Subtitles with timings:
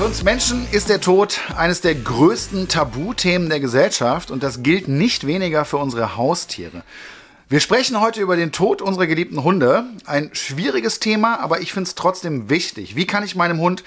[0.00, 4.88] für uns Menschen ist der Tod eines der größten Tabuthemen der Gesellschaft und das gilt
[4.88, 6.84] nicht weniger für unsere Haustiere.
[7.50, 9.84] Wir sprechen heute über den Tod unserer geliebten Hunde.
[10.06, 12.96] Ein schwieriges Thema, aber ich finde es trotzdem wichtig.
[12.96, 13.84] Wie kann ich meinem Hund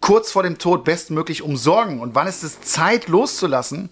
[0.00, 3.90] kurz vor dem Tod bestmöglich umsorgen und wann ist es Zeit loszulassen?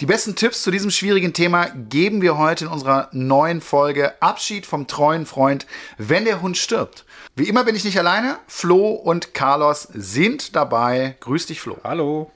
[0.00, 4.66] Die besten Tipps zu diesem schwierigen Thema geben wir heute in unserer neuen Folge Abschied
[4.66, 7.03] vom treuen Freund, wenn der Hund stirbt.
[7.36, 8.38] Wie immer bin ich nicht alleine.
[8.46, 11.16] Flo und Carlos sind dabei.
[11.20, 11.78] Grüß dich, Flo.
[11.82, 12.30] Hallo.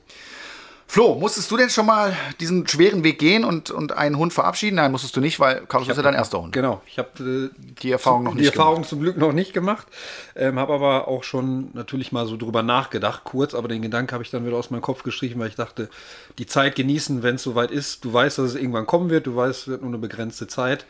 [0.90, 4.76] Flo, musstest du denn schon mal diesen schweren Weg gehen und, und einen Hund verabschieden?
[4.76, 6.52] Nein, musstest du nicht, weil Carlos ist ja dein erster Hund.
[6.52, 8.88] Genau, ich habe äh, die Erfahrung noch nicht Die Erfahrung gemacht.
[8.88, 9.86] zum Glück noch nicht gemacht.
[10.34, 14.24] Ähm, habe aber auch schon natürlich mal so drüber nachgedacht, kurz, aber den Gedanken habe
[14.24, 15.90] ich dann wieder aus meinem Kopf gestrichen, weil ich dachte,
[16.38, 18.04] die Zeit genießen, wenn es soweit ist.
[18.06, 20.86] Du weißt, dass es irgendwann kommen wird, du weißt, es wird nur eine begrenzte Zeit.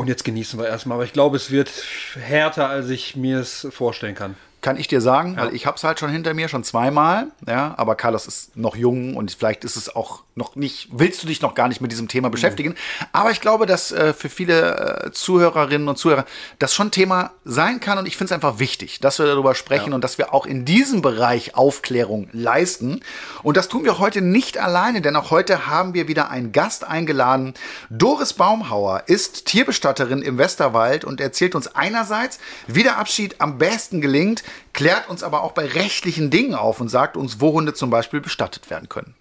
[0.00, 0.94] Und jetzt genießen wir erstmal.
[0.94, 1.70] Aber ich glaube, es wird
[2.18, 5.44] härter, als ich mir es vorstellen kann kann ich dir sagen, ja.
[5.44, 7.28] weil ich habe es halt schon hinter mir, schon zweimal.
[7.46, 11.26] Ja, aber Carlos ist noch jung und vielleicht ist es auch noch nicht, willst du
[11.26, 12.32] dich noch gar nicht mit diesem Thema mhm.
[12.32, 12.70] beschäftigen.
[12.70, 13.06] Mhm.
[13.12, 16.24] Aber ich glaube, dass äh, für viele äh, Zuhörerinnen und Zuhörer
[16.58, 19.90] das schon Thema sein kann und ich finde es einfach wichtig, dass wir darüber sprechen
[19.90, 19.94] ja.
[19.94, 23.00] und dass wir auch in diesem Bereich Aufklärung leisten.
[23.42, 26.84] Und das tun wir heute nicht alleine, denn auch heute haben wir wieder einen Gast
[26.84, 27.54] eingeladen.
[27.88, 34.00] Doris Baumhauer ist Tierbestatterin im Westerwald und erzählt uns einerseits, wie der Abschied am besten
[34.00, 34.42] gelingt,
[34.72, 38.20] klärt uns aber auch bei rechtlichen Dingen auf und sagt uns, wo Hunde zum Beispiel
[38.20, 39.14] bestattet werden können.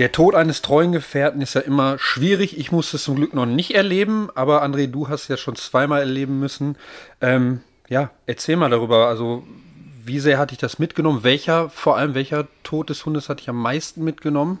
[0.00, 2.58] Der Tod eines treuen Gefährten ist ja immer schwierig.
[2.58, 6.00] Ich musste es zum Glück noch nicht erleben, aber André, du hast ja schon zweimal
[6.00, 6.76] erleben müssen.
[7.20, 9.08] Ähm, ja, erzähl mal darüber.
[9.08, 9.44] Also,
[10.04, 11.22] wie sehr hatte ich das mitgenommen?
[11.22, 14.58] Welcher, vor allem welcher Tod des Hundes hatte ich am meisten mitgenommen?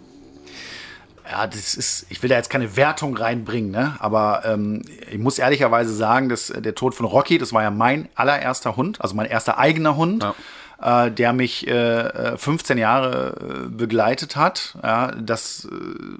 [1.30, 3.94] Ja, das ist, ich will da jetzt keine Wertung reinbringen, ne?
[4.00, 8.08] aber ähm, ich muss ehrlicherweise sagen, dass der Tod von Rocky, das war ja mein
[8.16, 10.22] allererster Hund, also mein erster eigener Hund.
[10.24, 10.34] Ja
[10.82, 14.78] äh, der mich äh, 15 äh, Jahre äh, begleitet hat.
[14.82, 15.74] Ja, das äh,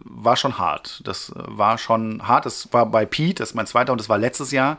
[0.05, 1.01] war schon hart.
[1.05, 2.47] Das war schon hart.
[2.47, 4.79] Das war bei Pete, das ist mein zweiter und das war letztes Jahr.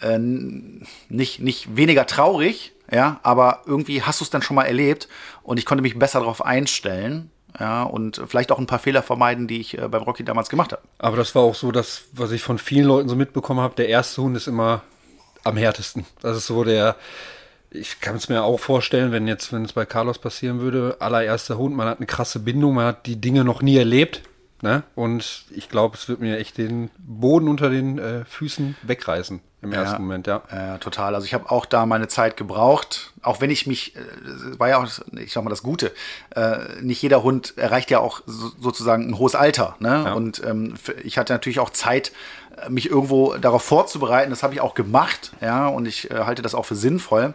[0.00, 5.08] Äh, nicht, nicht weniger traurig, ja, aber irgendwie hast du es dann schon mal erlebt
[5.42, 7.30] und ich konnte mich besser darauf einstellen.
[7.58, 10.72] Ja, und vielleicht auch ein paar Fehler vermeiden, die ich äh, beim Rocky damals gemacht
[10.72, 10.82] habe.
[10.98, 13.88] Aber das war auch so, dass, was ich von vielen Leuten so mitbekommen habe, der
[13.88, 14.82] erste Hund ist immer
[15.42, 16.04] am härtesten.
[16.20, 16.96] Das ist so der,
[17.70, 21.56] ich kann es mir auch vorstellen, wenn jetzt, wenn es bei Carlos passieren würde, allererster
[21.56, 24.20] Hund, man hat eine krasse Bindung, man hat die Dinge noch nie erlebt.
[24.60, 24.82] Ne?
[24.94, 29.72] Und ich glaube, es wird mir echt den Boden unter den äh, Füßen wegreißen im
[29.72, 30.42] ja, ersten Moment, ja.
[30.52, 31.14] Ja, total.
[31.14, 34.00] Also ich habe auch da meine Zeit gebraucht, auch wenn ich mich, äh,
[34.58, 34.86] war ja auch,
[35.18, 35.92] ich sag mal, das Gute,
[36.34, 39.76] äh, nicht jeder Hund erreicht ja auch so, sozusagen ein hohes Alter.
[39.80, 40.04] Ne?
[40.06, 40.12] Ja.
[40.12, 42.12] Und ähm, ich hatte natürlich auch Zeit,
[42.64, 44.30] äh, mich irgendwo darauf vorzubereiten.
[44.30, 47.34] Das habe ich auch gemacht, ja, und ich äh, halte das auch für sinnvoll.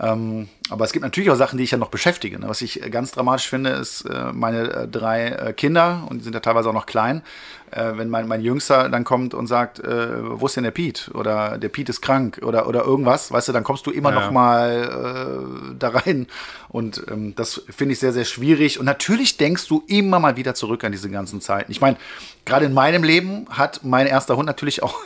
[0.00, 2.40] Ähm, aber es gibt natürlich auch Sachen, die ich ja noch beschäftige.
[2.40, 2.48] Ne?
[2.48, 6.34] Was ich ganz dramatisch finde, ist äh, meine äh, drei äh, Kinder, und die sind
[6.34, 7.22] ja teilweise auch noch klein,
[7.70, 11.10] äh, wenn mein, mein Jüngster dann kommt und sagt, äh, wo ist denn der Piet?
[11.14, 14.20] Oder der Piet ist krank oder, oder irgendwas, weißt du, dann kommst du immer ja.
[14.20, 16.26] noch mal äh, da rein.
[16.68, 18.80] Und ähm, das finde ich sehr, sehr schwierig.
[18.80, 21.70] Und natürlich denkst du immer mal wieder zurück an diese ganzen Zeiten.
[21.70, 21.96] Ich meine,
[22.44, 24.98] gerade in meinem Leben hat mein erster Hund natürlich auch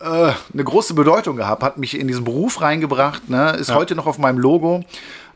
[0.00, 3.50] äh, eine große Bedeutung gehabt, hat mich in diesen Beruf reingebracht, ne?
[3.52, 3.74] ist ja.
[3.74, 4.84] heute noch auf meinem Logo.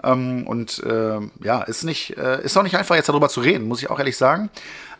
[0.04, 3.68] Ähm, und äh, ja, ist nicht, äh, ist auch nicht einfach, jetzt darüber zu reden,
[3.68, 4.50] muss ich auch ehrlich sagen.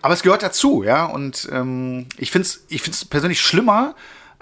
[0.00, 1.04] Aber es gehört dazu, ja.
[1.04, 3.94] Und ähm, ich finde es ich find's persönlich schlimmer,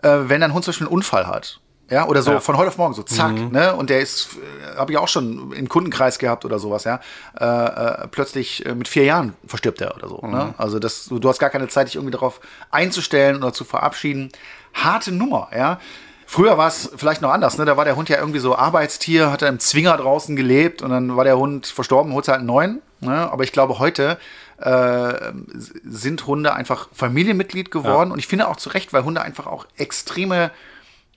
[0.03, 1.61] äh, wenn ein Hund zum Beispiel einen Unfall hat.
[1.91, 2.41] Ja, oder so ja.
[2.41, 3.51] von heute auf morgen, so zack, mhm.
[3.51, 3.75] ne?
[3.75, 7.01] Und der ist, äh, habe ich auch schon im Kundenkreis gehabt oder sowas, ja.
[7.39, 10.21] Äh, äh, plötzlich äh, mit vier Jahren verstirbt er oder so.
[10.23, 10.29] Ne?
[10.29, 10.33] Mhm.
[10.33, 10.55] Ne?
[10.57, 14.31] Also das, du hast gar keine Zeit, dich irgendwie darauf einzustellen oder zu verabschieden
[14.75, 15.79] harte Nummer, ja.
[16.27, 17.65] Früher war es vielleicht noch anders, ne?
[17.65, 20.91] Da war der Hund ja irgendwie so Arbeitstier, hat er im Zwinger draußen gelebt und
[20.91, 22.83] dann war der Hund verstorben, holt halt einen neuen.
[23.01, 23.31] Ne?
[23.33, 24.17] Aber ich glaube, heute
[24.59, 28.13] äh, sind Hunde einfach Familienmitglied geworden ja.
[28.13, 30.53] und ich finde auch zu Recht, weil Hunde einfach auch extreme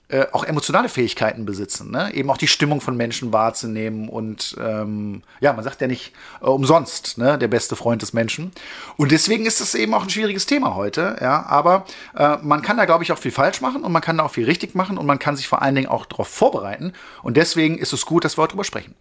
[0.08, 2.12] äh, auch emotionale Fähigkeiten besitzen, ne?
[2.12, 6.12] eben auch die Stimmung von Menschen wahrzunehmen und ähm, ja, man sagt ja nicht
[6.42, 7.38] äh, umsonst, ne?
[7.38, 8.52] der beste Freund des Menschen.
[8.98, 12.76] Und deswegen ist es eben auch ein schwieriges Thema heute, ja, aber äh, man kann
[12.76, 14.98] da, glaube ich, auch viel falsch machen und man kann da auch viel richtig machen
[14.98, 16.92] und man kann sich vor allen Dingen auch darauf vorbereiten
[17.22, 18.94] und deswegen ist es gut, dass wir heute drüber sprechen.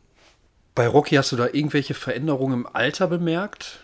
[0.73, 3.81] Bei Rocky hast du da irgendwelche Veränderungen im Alter bemerkt?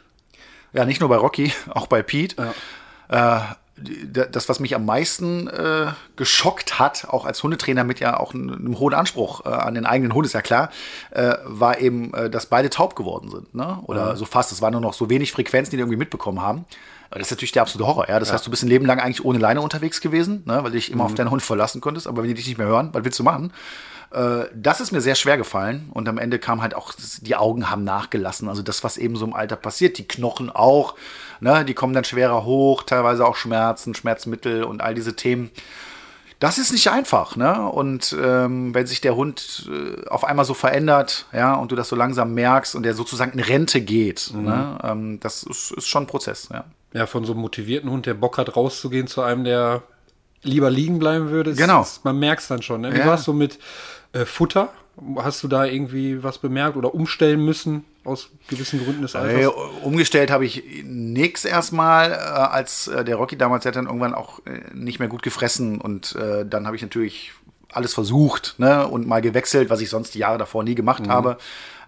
[0.71, 2.53] Ja, nicht nur bei Rocky, auch bei Pete.
[3.11, 3.37] Ja.
[3.37, 3.55] Äh,
[4.31, 8.53] das, was mich am meisten äh, geschockt hat, auch als Hundetrainer mit ja auch einem,
[8.53, 10.69] einem hohen Anspruch äh, an den eigenen Hund, ist ja klar,
[11.11, 13.55] äh, war eben, äh, dass beide taub geworden sind.
[13.55, 13.79] Ne?
[13.85, 14.17] Oder mhm.
[14.17, 14.51] so fast.
[14.51, 16.65] Es waren nur noch so wenig Frequenzen, die die irgendwie mitbekommen haben.
[17.11, 18.07] Das ist natürlich der absolute Horror.
[18.07, 18.19] Ja?
[18.19, 18.35] Das ja.
[18.35, 20.57] heißt, du bist ein Leben lang eigentlich ohne Leine unterwegs gewesen, ne?
[20.57, 21.09] weil du dich immer mhm.
[21.09, 22.07] auf deinen Hund verlassen konntest.
[22.07, 23.51] Aber wenn die dich nicht mehr hören, was willst du machen?
[24.11, 25.89] Äh, das ist mir sehr schwer gefallen.
[25.93, 28.49] Und am Ende kam halt auch, die Augen haben nachgelassen.
[28.49, 30.95] Also das, was eben so im Alter passiert, die Knochen auch.
[31.39, 31.65] Ne?
[31.65, 35.51] Die kommen dann schwerer hoch, teilweise auch Schmerzen, Schmerzmittel und all diese Themen
[36.39, 37.69] das ist nicht einfach, ne?
[37.69, 41.89] Und ähm, wenn sich der Hund äh, auf einmal so verändert, ja, und du das
[41.89, 44.43] so langsam merkst und der sozusagen in Rente geht, mhm.
[44.43, 44.77] ne?
[44.83, 46.63] Ähm, das ist, ist, schon ein Prozess, ja.
[46.93, 49.83] Ja, von so einem motivierten Hund, der Bock hat, rauszugehen, zu einem, der
[50.43, 51.53] lieber liegen bleiben würde.
[51.53, 51.81] Genau.
[51.81, 52.81] Ist, man merkt es dann schon.
[52.81, 52.93] Ne?
[52.93, 53.07] Wie ja.
[53.07, 53.59] war es so mit
[54.13, 54.69] äh, Futter?
[55.17, 59.45] Hast du da irgendwie was bemerkt oder umstellen müssen aus gewissen Gründen des Alters?
[59.45, 64.13] Äh, umgestellt habe ich nichts erstmal, äh, als äh, der Rocky damals hat dann irgendwann
[64.13, 67.31] auch äh, nicht mehr gut gefressen und dann habe ich natürlich
[67.71, 71.11] alles versucht ne, und mal gewechselt, was ich sonst die Jahre davor nie gemacht mhm.
[71.11, 71.37] habe.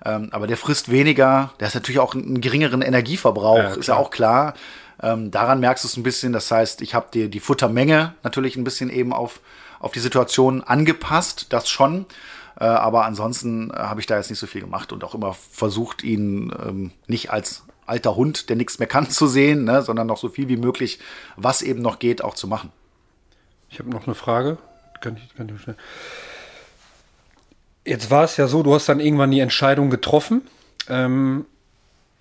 [0.04, 3.96] Ähm, aber der frisst weniger, der hat natürlich auch einen geringeren Energieverbrauch, ja, ist ja
[3.96, 4.54] auch klar.
[5.02, 6.34] Ähm, daran merkst du es ein bisschen.
[6.34, 9.42] Das heißt, ich habe dir die Futtermenge natürlich ein bisschen eben auf,
[9.80, 12.06] auf die Situation angepasst, das schon.
[12.60, 15.34] Äh, aber ansonsten äh, habe ich da jetzt nicht so viel gemacht und auch immer
[15.34, 20.08] versucht, ihn ähm, nicht als alter Hund, der nichts mehr kann, zu sehen, ne, sondern
[20.08, 21.00] noch so viel wie möglich,
[21.36, 22.72] was eben noch geht, auch zu machen.
[23.70, 24.58] Ich habe noch eine Frage.
[25.00, 25.76] Kann ich, kann ich
[27.84, 30.44] Jetzt war es ja so, du hast dann irgendwann die Entscheidung getroffen.
[30.88, 31.46] Ähm,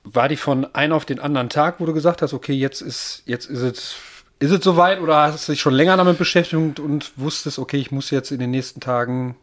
[0.05, 3.23] war die von einem auf den anderen Tag, wo du gesagt hast, okay, jetzt ist,
[3.27, 3.97] jetzt ist es,
[4.39, 7.91] ist es soweit oder hast du dich schon länger damit beschäftigt und wusstest, okay, ich
[7.91, 9.37] muss jetzt in den nächsten Tagen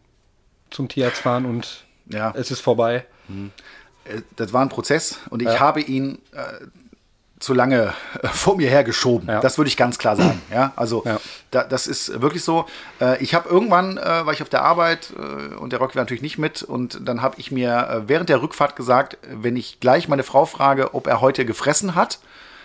[0.70, 2.34] zum Tierarzt fahren und ja.
[2.36, 3.06] es ist vorbei.
[3.28, 3.52] Mhm.
[4.36, 5.60] Das war ein Prozess und ich ja.
[5.60, 6.66] habe ihn äh,
[7.40, 9.28] zu lange äh, vor mir hergeschoben.
[9.28, 9.40] Ja.
[9.42, 10.42] Das würde ich ganz klar sagen.
[10.52, 11.20] Ja, also ja.
[11.52, 12.66] Da, das ist wirklich so.
[13.00, 15.14] Äh, ich habe irgendwann, äh, war ich auf der Arbeit
[15.60, 18.42] und der Rock war natürlich nicht mit und dann habe ich mir äh, während der
[18.42, 22.20] Rückfahrt gesagt, wenn ich gleich meine Frau frage, ob er heute gefressen hat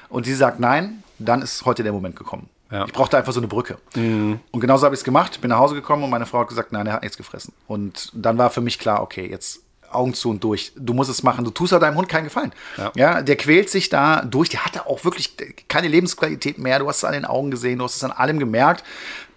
[0.09, 2.49] und sie sagt nein, dann ist heute der Moment gekommen.
[2.71, 2.87] Ja.
[2.87, 3.77] Ich brauchte einfach so eine Brücke.
[3.95, 4.41] Mhm.
[4.51, 5.43] Und genauso habe ich es gemacht.
[5.43, 7.53] Bin nach Hause gekommen und meine Frau hat gesagt, nein, er hat nichts gefressen.
[7.67, 9.62] Und dann war für mich klar, okay, jetzt
[9.95, 10.73] Augen zu und durch.
[10.77, 11.45] Du musst es machen.
[11.45, 12.53] Du tust ja deinem Hund keinen Gefallen.
[12.77, 12.93] Ja.
[12.95, 13.23] ja.
[13.23, 14.49] der quält sich da durch.
[14.49, 15.35] Der hatte auch wirklich
[15.69, 16.79] keine Lebensqualität mehr.
[16.79, 18.85] Du hast es an den Augen gesehen, du hast es an allem gemerkt.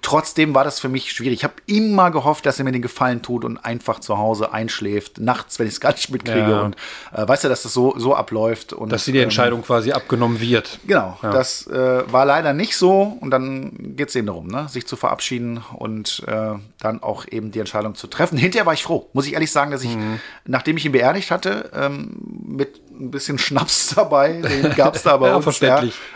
[0.06, 1.40] Trotzdem war das für mich schwierig.
[1.40, 5.20] Ich habe immer gehofft, dass er mir den Gefallen tut und einfach zu Hause einschläft,
[5.20, 6.52] nachts, wenn ich es gar nicht mitkriege.
[6.52, 6.62] Ja.
[6.62, 6.76] Und
[7.12, 8.72] äh, weißt du, dass das so, so abläuft.
[8.72, 10.78] Und, dass sie die Entscheidung ähm, quasi abgenommen wird.
[10.86, 11.32] Genau, ja.
[11.32, 13.18] das äh, war leider nicht so.
[13.20, 14.68] Und dann geht es eben darum, ne?
[14.70, 18.38] sich zu verabschieden und äh, dann auch eben die Entscheidung zu treffen.
[18.38, 20.20] Hinterher war ich froh, muss ich ehrlich sagen, dass ich, mhm.
[20.46, 22.12] nachdem ich ihn beerdigt hatte, ähm,
[22.46, 25.62] mit ein bisschen Schnaps dabei, den gab es da bei ja, uns.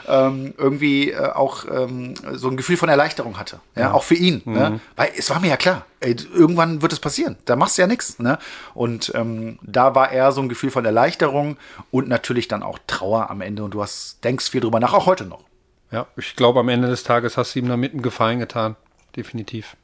[0.07, 3.59] Ähm, irgendwie äh, auch ähm, so ein Gefühl von Erleichterung hatte.
[3.75, 3.91] Ja, ja.
[3.93, 4.41] auch für ihn.
[4.45, 4.51] Ne?
[4.51, 4.55] Mhm.
[4.55, 4.79] Ne?
[4.95, 7.37] Weil es war mir ja klar, ey, irgendwann wird es passieren.
[7.45, 8.19] Da machst du ja nichts.
[8.19, 8.37] Ne?
[8.73, 11.57] Und ähm, da war eher so ein Gefühl von Erleichterung
[11.91, 13.63] und natürlich dann auch Trauer am Ende.
[13.63, 15.43] Und du hast, denkst viel drüber nach, auch heute noch.
[15.91, 18.75] Ja, ich glaube, am Ende des Tages hast du ihm damit einen Gefallen getan.
[19.15, 19.75] Definitiv.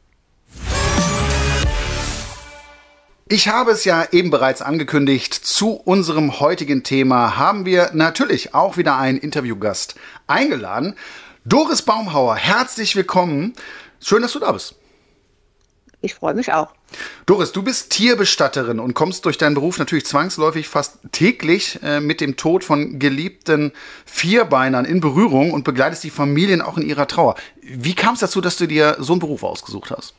[3.28, 8.78] Ich habe es ja eben bereits angekündigt, zu unserem heutigen Thema haben wir natürlich auch
[8.78, 9.96] wieder einen Interviewgast
[10.28, 10.94] eingeladen.
[11.44, 13.54] Doris Baumhauer, herzlich willkommen.
[14.00, 14.76] Schön, dass du da bist.
[16.02, 16.76] Ich freue mich auch.
[17.26, 22.22] Doris, du bist Tierbestatterin und kommst durch deinen Beruf natürlich zwangsläufig fast täglich äh, mit
[22.22, 23.72] dem Tod von geliebten
[24.06, 27.34] Vierbeinern in Berührung und begleitest die Familien auch in ihrer Trauer.
[27.60, 30.14] Wie kam es dazu, dass du dir so einen Beruf ausgesucht hast?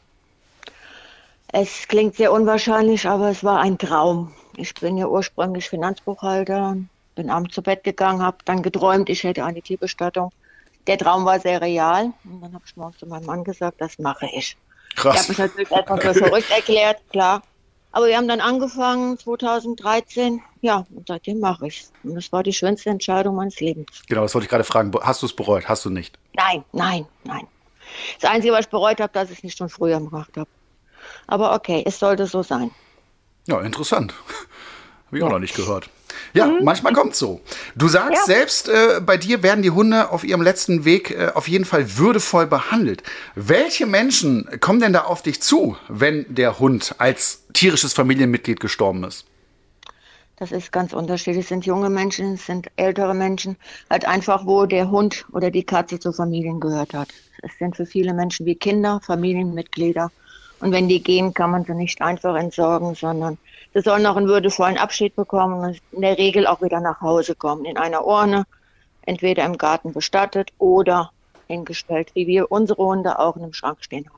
[1.53, 4.35] Es klingt sehr unwahrscheinlich, aber es war ein Traum.
[4.57, 6.77] Ich bin ja ursprünglich Finanzbuchhalter,
[7.15, 10.33] bin abends zu Bett gegangen, habe dann geträumt, ich hätte eine Tierbestattung.
[10.87, 13.99] Der Traum war sehr real und dann habe ich morgens zu meinem Mann gesagt, das
[13.99, 14.57] mache ich.
[14.95, 15.15] Krass.
[15.15, 17.43] Ich habe mich natürlich erstmal für verrückt erklärt, klar.
[17.93, 21.93] Aber wir haben dann angefangen 2013, ja, und seitdem mache ich es.
[22.03, 24.03] Und das war die schönste Entscheidung meines Lebens.
[24.09, 24.93] Genau, das wollte ich gerade fragen.
[25.01, 25.67] Hast du es bereut?
[25.67, 26.19] Hast du nicht?
[26.35, 27.47] Nein, nein, nein.
[28.21, 30.49] Das Einzige, was ich bereut habe, dass ich es nicht schon früher gemacht habe.
[31.27, 32.71] Aber okay, es sollte so sein.
[33.47, 34.15] Ja, interessant.
[35.07, 35.89] Habe ich auch noch nicht gehört.
[36.33, 36.65] Ja, mhm.
[36.65, 37.41] manchmal kommt es so.
[37.75, 38.35] Du sagst ja.
[38.35, 41.97] selbst, äh, bei dir werden die Hunde auf ihrem letzten Weg äh, auf jeden Fall
[41.97, 43.03] würdevoll behandelt.
[43.35, 49.05] Welche Menschen kommen denn da auf dich zu, wenn der Hund als tierisches Familienmitglied gestorben
[49.05, 49.27] ist?
[50.39, 51.45] Das ist ganz unterschiedlich.
[51.45, 53.57] Es sind junge Menschen, es sind ältere Menschen,
[53.89, 57.09] halt einfach, wo der Hund oder die Katze zur Familien gehört hat.
[57.43, 60.11] Es sind für viele Menschen wie Kinder, Familienmitglieder
[60.61, 63.39] und wenn die gehen, kann man sie nicht einfach entsorgen, sondern
[63.75, 67.35] sie sollen auch einen würdevollen Abschied bekommen und in der Regel auch wieder nach Hause
[67.35, 68.45] kommen, in einer Urne,
[69.03, 71.11] entweder im Garten bestattet oder
[71.47, 74.17] hingestellt, wie wir unsere Hunde auch in einem Schrank stehen haben.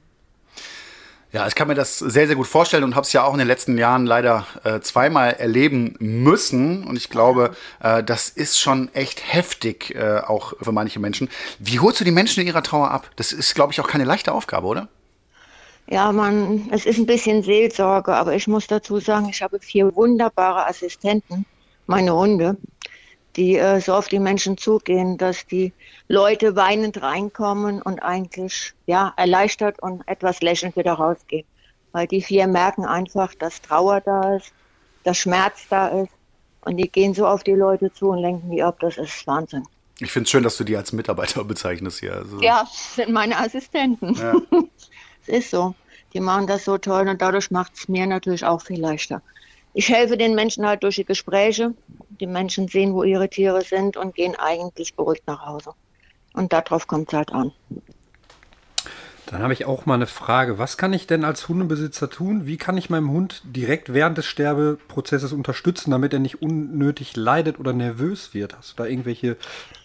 [1.30, 3.38] Ja, ich kann mir das sehr, sehr gut vorstellen und habe es ja auch in
[3.38, 6.84] den letzten Jahren leider äh, zweimal erleben müssen.
[6.84, 11.28] Und ich glaube, äh, das ist schon echt heftig, äh, auch für manche Menschen.
[11.58, 13.10] Wie holst du die Menschen in ihrer Trauer ab?
[13.16, 14.88] Das ist, glaube ich, auch keine leichte Aufgabe, oder?
[15.90, 19.94] Ja, man, es ist ein bisschen Seelsorge, aber ich muss dazu sagen, ich habe vier
[19.96, 21.46] wunderbare Assistenten,
[21.86, 22.56] meine Hunde
[23.38, 25.72] die äh, so auf die Menschen zugehen, dass die
[26.08, 31.46] Leute weinend reinkommen und eigentlich ja erleichtert und etwas lächelnd wieder rausgehen.
[31.92, 34.52] Weil die vier merken einfach, dass Trauer da ist,
[35.04, 36.12] dass Schmerz da ist
[36.62, 38.78] und die gehen so auf die Leute zu und lenken die ab.
[38.80, 39.62] Das ist Wahnsinn.
[40.00, 42.14] Ich finde es schön, dass du die als Mitarbeiter bezeichnest hier.
[42.14, 44.14] Also ja, sind meine Assistenten.
[44.14, 44.34] Ja.
[45.28, 45.74] es ist so.
[46.14, 49.22] Die machen das so toll und dadurch macht es mir natürlich auch viel leichter.
[49.74, 51.74] Ich helfe den Menschen halt durch die Gespräche,
[52.20, 55.72] die Menschen sehen, wo ihre Tiere sind und gehen eigentlich beruhigt nach Hause.
[56.32, 57.52] Und darauf kommt es halt an.
[59.26, 60.56] Dann habe ich auch mal eine Frage.
[60.56, 62.46] Was kann ich denn als Hundebesitzer tun?
[62.46, 67.60] Wie kann ich meinem Hund direkt während des Sterbeprozesses unterstützen, damit er nicht unnötig leidet
[67.60, 68.56] oder nervös wird?
[68.56, 69.36] Hast du da irgendwelche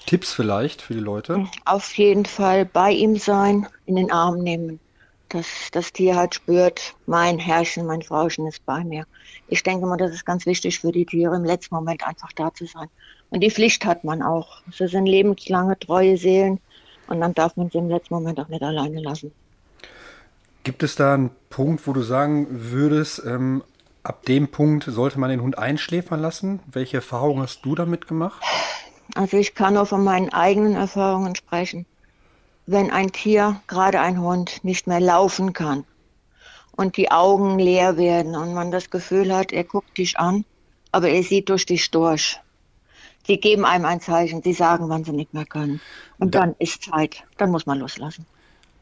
[0.05, 1.45] Tipps vielleicht für die Leute?
[1.65, 4.79] Auf jeden Fall bei ihm sein, in den Arm nehmen
[5.33, 9.05] dass das Tier halt spürt, mein Herrchen, mein Frauchen ist bei mir.
[9.47, 12.53] Ich denke mal, das ist ganz wichtig für die Tiere, im letzten Moment einfach da
[12.53, 12.87] zu sein.
[13.31, 14.61] Und die Pflicht hat man auch.
[14.71, 16.59] Sie sind lebenslange, treue Seelen
[17.07, 19.31] und dann darf man sie im letzten Moment auch nicht alleine lassen.
[20.63, 23.63] Gibt es da einen Punkt, wo du sagen würdest, ähm,
[24.03, 26.59] ab dem Punkt sollte man den Hund einschläfern lassen?
[26.71, 28.41] Welche Erfahrungen hast du damit gemacht?
[29.15, 31.85] Also ich kann nur von meinen eigenen Erfahrungen sprechen
[32.65, 35.85] wenn ein Tier, gerade ein Hund, nicht mehr laufen kann
[36.71, 40.45] und die Augen leer werden und man das Gefühl hat, er guckt dich an,
[40.91, 42.39] aber er sieht durch dich durch.
[43.25, 45.79] Sie geben einem ein Zeichen, sie sagen, wann sie nicht mehr können.
[46.19, 48.25] Und da, dann ist Zeit, dann muss man loslassen.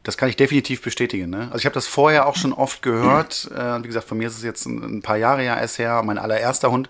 [0.02, 1.30] Das kann ich definitiv bestätigen.
[1.30, 1.42] Ne?
[1.46, 3.48] Also ich habe das vorher auch schon oft gehört.
[3.54, 6.02] Äh, wie gesagt, von mir ist es jetzt ein, ein, paar Jahre ja erst her,
[6.02, 6.88] mein allererster Hund.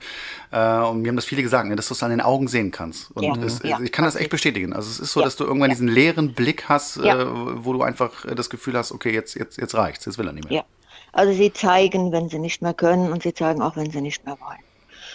[0.50, 2.70] Äh, und mir haben das viele gesagt, ne, dass du es an den Augen sehen
[2.70, 3.10] kannst.
[3.10, 3.34] Und ja.
[3.36, 3.78] es, ja.
[3.80, 4.72] ich kann das echt bestätigen.
[4.72, 5.24] Also es ist so, ja.
[5.24, 7.26] dass du irgendwann diesen leeren Blick hast, äh,
[7.64, 10.48] wo du einfach das Gefühl hast, okay, jetzt, jetzt, jetzt reicht's, jetzt will er nicht
[10.48, 10.58] mehr.
[10.58, 10.64] Ja.
[11.12, 14.24] Also sie zeigen, wenn sie nicht mehr können und sie zeigen auch, wenn sie nicht
[14.24, 14.60] mehr wollen.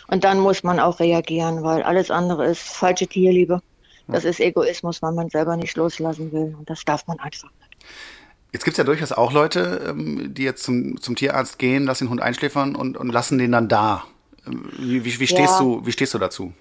[0.08, 3.62] Und dann muss man auch reagieren, weil alles andere ist falsche Tierliebe.
[4.08, 6.56] Das ist Egoismus, weil man selber nicht loslassen will.
[6.58, 7.66] Und das darf man einfach nicht.
[8.53, 12.06] Jetzt gibt es ja durchaus auch Leute, ähm, die jetzt zum, zum Tierarzt gehen, lassen
[12.06, 14.06] den Hund einschläfern und, und lassen den dann da.
[14.46, 15.60] Ähm, wie, wie, wie, stehst, ja.
[15.60, 16.53] du, wie stehst du dazu?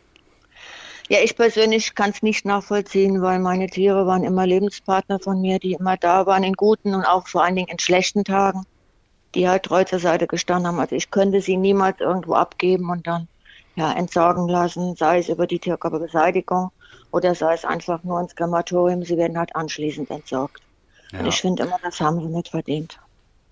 [1.08, 5.60] Ja, ich persönlich kann es nicht nachvollziehen, weil meine Tiere waren immer Lebenspartner von mir,
[5.60, 8.66] die immer da waren in guten und auch vor allen Dingen in schlechten Tagen,
[9.36, 10.80] die halt treu zur Seite gestanden haben.
[10.80, 13.28] Also ich könnte sie niemals irgendwo abgeben und dann
[13.76, 16.72] ja, entsorgen lassen, sei es über die Tierkörperbeseitigung
[17.12, 19.04] oder sei es einfach nur ins Krematorium.
[19.04, 20.60] Sie werden halt anschließend entsorgt.
[21.12, 21.20] Ja.
[21.20, 22.98] Und ich finde immer, das haben sie nicht verdient.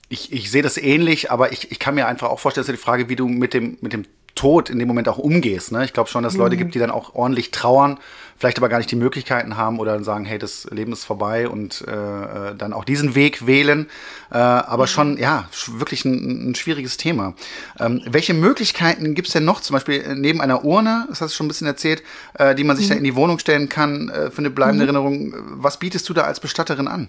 [0.08, 2.82] Ich, ich sehe das ähnlich, aber ich, ich kann mir einfach auch vorstellen, dass die
[2.82, 5.70] Frage, wie du mit dem, mit dem Tod in dem Moment auch umgehst.
[5.70, 5.84] Ne?
[5.84, 6.44] Ich glaube schon, dass es mhm.
[6.44, 7.98] Leute gibt, die dann auch ordentlich trauern,
[8.36, 11.48] vielleicht aber gar nicht die Möglichkeiten haben oder dann sagen, hey, das Leben ist vorbei
[11.48, 13.88] und äh, äh dann auch diesen Weg wählen.
[14.30, 14.88] Äh, aber mhm.
[14.88, 17.34] schon, ja, wirklich ein, ein schwieriges Thema.
[17.78, 21.32] Ähm, welche Möglichkeiten gibt es denn noch, zum Beispiel äh, neben einer Urne, das hast
[21.32, 22.02] du schon ein bisschen erzählt,
[22.34, 22.90] äh, die man sich mhm.
[22.90, 24.88] da in die Wohnung stellen kann äh, für eine bleibende mhm.
[24.88, 25.34] Erinnerung?
[25.62, 27.08] Was bietest du da als Bestatterin an?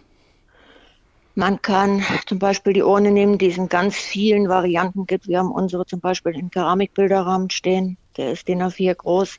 [1.37, 5.27] Man kann zum Beispiel die Urne nehmen, die es in ganz vielen Varianten gibt.
[5.27, 7.97] Wir haben unsere zum Beispiel in Keramikbilderrahmen stehen.
[8.15, 9.37] Der ist DIN A4 groß.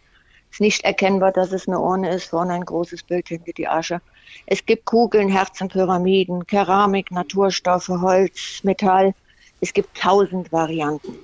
[0.50, 2.26] Ist nicht erkennbar, dass es eine Urne ist.
[2.26, 4.02] Vorne ein großes Bild hinter die Asche.
[4.44, 9.14] Es gibt Kugeln, Herzen, Pyramiden, Keramik, Naturstoffe, Holz, Metall.
[9.62, 11.16] Es gibt tausend Varianten.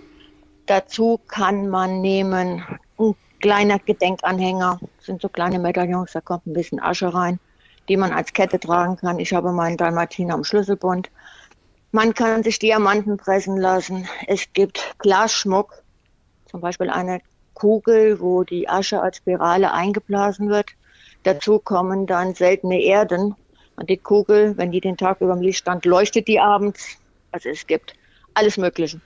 [0.64, 2.64] Dazu kann man nehmen
[2.96, 4.80] ein kleiner Gedenkanhänger.
[4.96, 7.38] Das sind so kleine Medaillons, da kommt ein bisschen Asche rein
[7.88, 9.18] die man als Kette tragen kann.
[9.18, 11.10] Ich habe meinen Dalmatiner am Schlüsselbund.
[11.90, 14.08] Man kann sich Diamanten pressen lassen.
[14.26, 15.82] Es gibt Glasschmuck,
[16.50, 17.20] zum Beispiel eine
[17.54, 20.70] Kugel, wo die Asche als Spirale eingeblasen wird.
[21.24, 23.34] Dazu kommen dann seltene Erden.
[23.76, 26.96] Und die Kugel, wenn die den Tag über dem Licht stand, leuchtet die abends.
[27.30, 27.94] Also es gibt
[28.34, 29.00] alles Mögliche.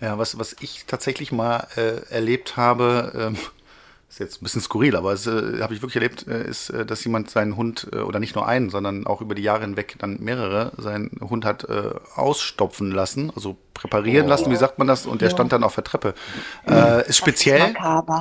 [0.00, 3.38] Ja, was, was ich tatsächlich mal äh, erlebt habe, ähm,
[4.08, 6.86] ist jetzt ein bisschen skurril, aber es äh, habe ich wirklich erlebt, äh, ist, äh,
[6.86, 9.96] dass jemand seinen Hund, äh, oder nicht nur einen, sondern auch über die Jahre hinweg
[9.98, 14.30] dann mehrere, seinen Hund hat äh, ausstopfen lassen, also präparieren oh.
[14.30, 15.06] lassen, wie sagt man das?
[15.06, 16.14] Und der stand dann auf der Treppe.
[16.68, 17.74] Äh, ist speziell.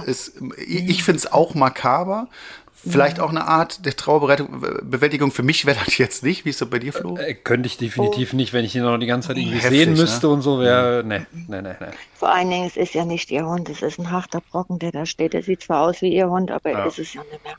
[0.06, 2.30] Ist, ist ich ich finde es auch makaber,
[2.75, 5.32] Vielleicht auch eine Art der Trauerbewältigung.
[5.32, 6.46] Für mich wäre das jetzt nicht.
[6.46, 7.17] Wie ist das bei dir, Flo?
[7.17, 8.36] Äh, könnte ich definitiv oh.
[8.36, 10.00] nicht, wenn ich ihn noch die ganze Zeit irgendwie Heftig, sehen ne?
[10.00, 10.34] müsste ne?
[10.34, 10.60] und so.
[10.60, 11.88] Wäre, nee, nee, nee, nee.
[12.13, 13.70] Vor allen Dingen, es ist ja nicht ihr Hund.
[13.70, 15.34] Es ist ein harter Brocken, der da steht.
[15.34, 16.86] Er sieht zwar aus wie ihr Hund, aber ja.
[16.86, 17.55] ist es ja nicht mehr.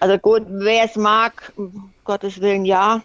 [0.00, 3.02] Also gut, wer es mag, um Gottes Willen ja.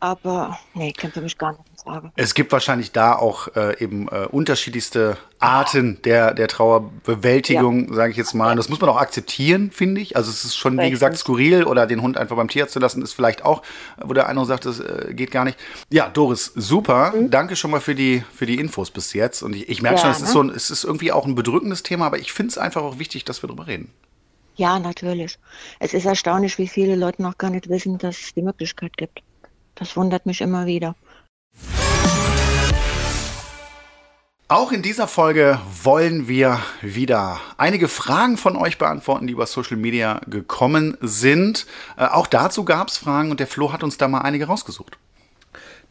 [0.00, 1.64] Aber nee, kennt für mich gar nicht.
[1.86, 2.12] Frage.
[2.16, 7.94] Es gibt wahrscheinlich da auch äh, eben äh, unterschiedlichste Arten der, der Trauerbewältigung, ja.
[7.94, 8.50] sage ich jetzt mal.
[8.50, 10.16] Und das muss man auch akzeptieren, finde ich.
[10.16, 10.86] Also es ist schon, Richtig.
[10.86, 13.62] wie gesagt, skurril oder den Hund einfach beim Tierarzt zu lassen, ist vielleicht auch,
[14.02, 15.58] wo der eine sagt, das äh, geht gar nicht.
[15.90, 17.12] Ja, Doris, super.
[17.12, 17.30] Mhm.
[17.30, 19.42] Danke schon mal für die, für die Infos bis jetzt.
[19.42, 20.26] Und ich, ich merke ja, schon, es, ne?
[20.26, 22.82] ist so ein, es ist irgendwie auch ein bedrückendes Thema, aber ich finde es einfach
[22.82, 23.92] auch wichtig, dass wir darüber reden.
[24.56, 25.38] Ja, natürlich.
[25.78, 29.22] Es ist erstaunlich, wie viele Leute noch gar nicht wissen, dass es die Möglichkeit gibt.
[29.74, 30.96] Das wundert mich immer wieder.
[34.48, 39.76] Auch in dieser Folge wollen wir wieder einige Fragen von euch beantworten, die über Social
[39.76, 41.66] Media gekommen sind.
[41.96, 44.98] Äh, auch dazu gab es Fragen und der Flo hat uns da mal einige rausgesucht.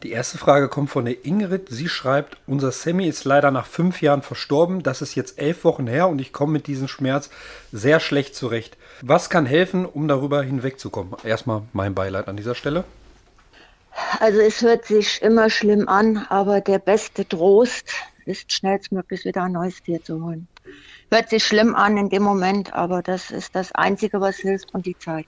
[0.02, 1.68] Die erste Frage kommt von der Ingrid.
[1.68, 4.82] Sie schreibt, unser Sammy ist leider nach fünf Jahren verstorben.
[4.82, 7.28] Das ist jetzt elf Wochen her und ich komme mit diesem Schmerz
[7.72, 8.78] sehr schlecht zurecht.
[9.02, 11.12] Was kann helfen, um darüber hinwegzukommen?
[11.24, 12.84] Erstmal mein Beileid an dieser Stelle.
[14.18, 17.92] Also es hört sich immer schlimm an, aber der beste Trost
[18.26, 20.48] ist, schnellstmöglich wieder ein neues Tier zu holen.
[21.10, 24.86] Hört sich schlimm an in dem Moment, aber das ist das Einzige, was hilft und
[24.86, 25.26] die Zeit.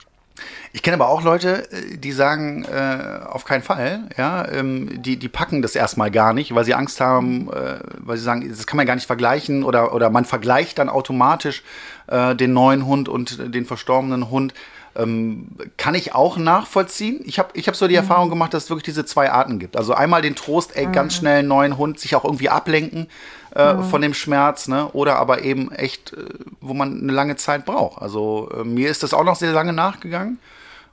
[0.73, 5.17] Ich kenne aber auch Leute, äh, die sagen, äh, auf keinen Fall, ja, ähm, die,
[5.17, 8.67] die packen das erstmal gar nicht, weil sie Angst haben, äh, weil sie sagen, das
[8.67, 11.63] kann man gar nicht vergleichen oder, oder man vergleicht dann automatisch
[12.07, 14.55] äh, den neuen Hund und den verstorbenen Hund.
[14.99, 17.21] Ähm, kann ich auch nachvollziehen.
[17.25, 18.01] Ich habe ich hab so die mhm.
[18.01, 19.77] Erfahrung gemacht, dass es wirklich diese zwei Arten gibt.
[19.77, 20.93] Also einmal den Trost, ey, mhm.
[20.93, 23.07] ganz schnell einen neuen Hund, sich auch irgendwie ablenken
[23.55, 23.85] äh, mhm.
[23.85, 24.89] von dem Schmerz, ne?
[24.89, 26.25] Oder aber eben echt, äh,
[26.61, 28.03] wo man eine lange Zeit braucht.
[28.03, 30.39] Also äh, mir ist das auch noch sehr lange nachgegangen,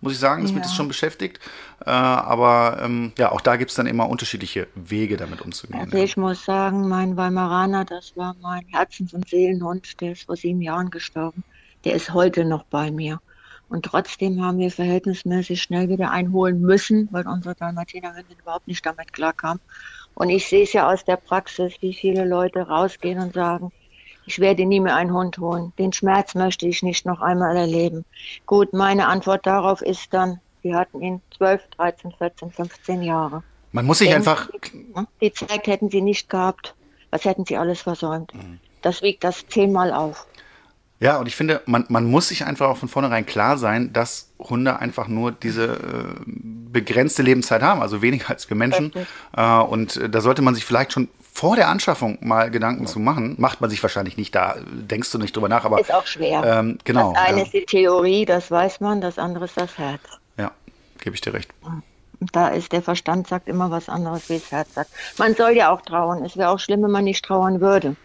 [0.01, 0.55] muss ich sagen, dass ja.
[0.55, 1.39] mich das schon beschäftigt.
[1.85, 5.81] Äh, aber ähm, ja, auch da gibt es dann immer unterschiedliche Wege, damit umzugehen.
[5.81, 10.35] Also ich muss sagen, mein Weimaraner, das war mein Herzens- und Seelenhund, der ist vor
[10.35, 11.43] sieben Jahren gestorben.
[11.83, 13.19] Der ist heute noch bei mir.
[13.69, 19.11] Und trotzdem haben wir verhältnismäßig schnell wieder einholen müssen, weil unsere Dalmatinerin überhaupt nicht damit
[19.11, 19.59] klarkam.
[20.13, 23.71] Und ich sehe es ja aus der Praxis, wie viele Leute rausgehen und sagen,
[24.25, 25.73] ich werde nie mehr einen Hund holen.
[25.77, 28.05] Den Schmerz möchte ich nicht noch einmal erleben.
[28.45, 33.43] Gut, meine Antwort darauf ist dann, wir hatten ihn 12, 13, 14, 15 Jahre.
[33.71, 34.49] Man muss sich Denn einfach.
[35.21, 36.73] Die Zeit hätten sie nicht gehabt.
[37.11, 38.33] Was hätten sie alles versäumt?
[38.33, 38.59] Mhm.
[38.81, 40.27] Das wiegt das zehnmal auf.
[40.99, 44.29] Ja, und ich finde, man, man muss sich einfach auch von vornherein klar sein, dass
[44.39, 48.93] Hunde einfach nur diese äh, begrenzte Lebenszeit haben, also weniger als wir Menschen.
[49.35, 52.89] Äh, und äh, da sollte man sich vielleicht schon vor der Anschaffung mal Gedanken ja.
[52.89, 53.35] zu machen.
[53.37, 55.81] Macht man sich wahrscheinlich nicht, da denkst du nicht drüber nach, aber.
[55.81, 56.43] Ist auch schwer.
[56.45, 57.11] Ähm, genau.
[57.11, 57.43] Das eine ja.
[57.43, 60.01] ist die Theorie, das weiß man, das andere ist das Herz.
[60.37, 60.51] Ja,
[60.99, 61.51] gebe ich dir recht.
[62.31, 64.91] Da ist der Verstand sagt immer was anderes, wie das Herz sagt.
[65.17, 66.23] Man soll ja auch trauern.
[66.23, 67.97] Es wäre auch schlimm, wenn man nicht trauern würde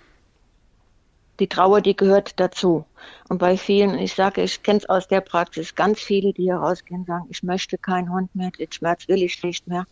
[1.41, 2.85] die Trauer, die gehört dazu.
[3.29, 6.57] Und bei vielen, ich sage, ich kenne es aus der Praxis, ganz viele, die hier
[6.57, 9.87] rausgehen, sagen, ich möchte keinen Hund mehr, den Schmerz will ich nicht mehr.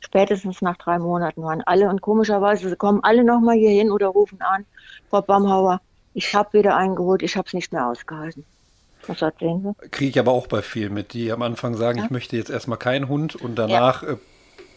[0.00, 4.40] Spätestens nach drei Monaten waren alle und komischerweise kommen alle nochmal hier hin oder rufen
[4.40, 4.64] an,
[5.10, 5.80] Frau Baumhauer,
[6.14, 8.44] ich habe wieder einen geholt, ich habe es nicht mehr ausgehalten.
[9.06, 9.88] Was Sie?
[9.90, 12.04] Kriege ich aber auch bei vielen mit, die am Anfang sagen, ja?
[12.04, 14.16] ich möchte jetzt erstmal keinen Hund und danach ja.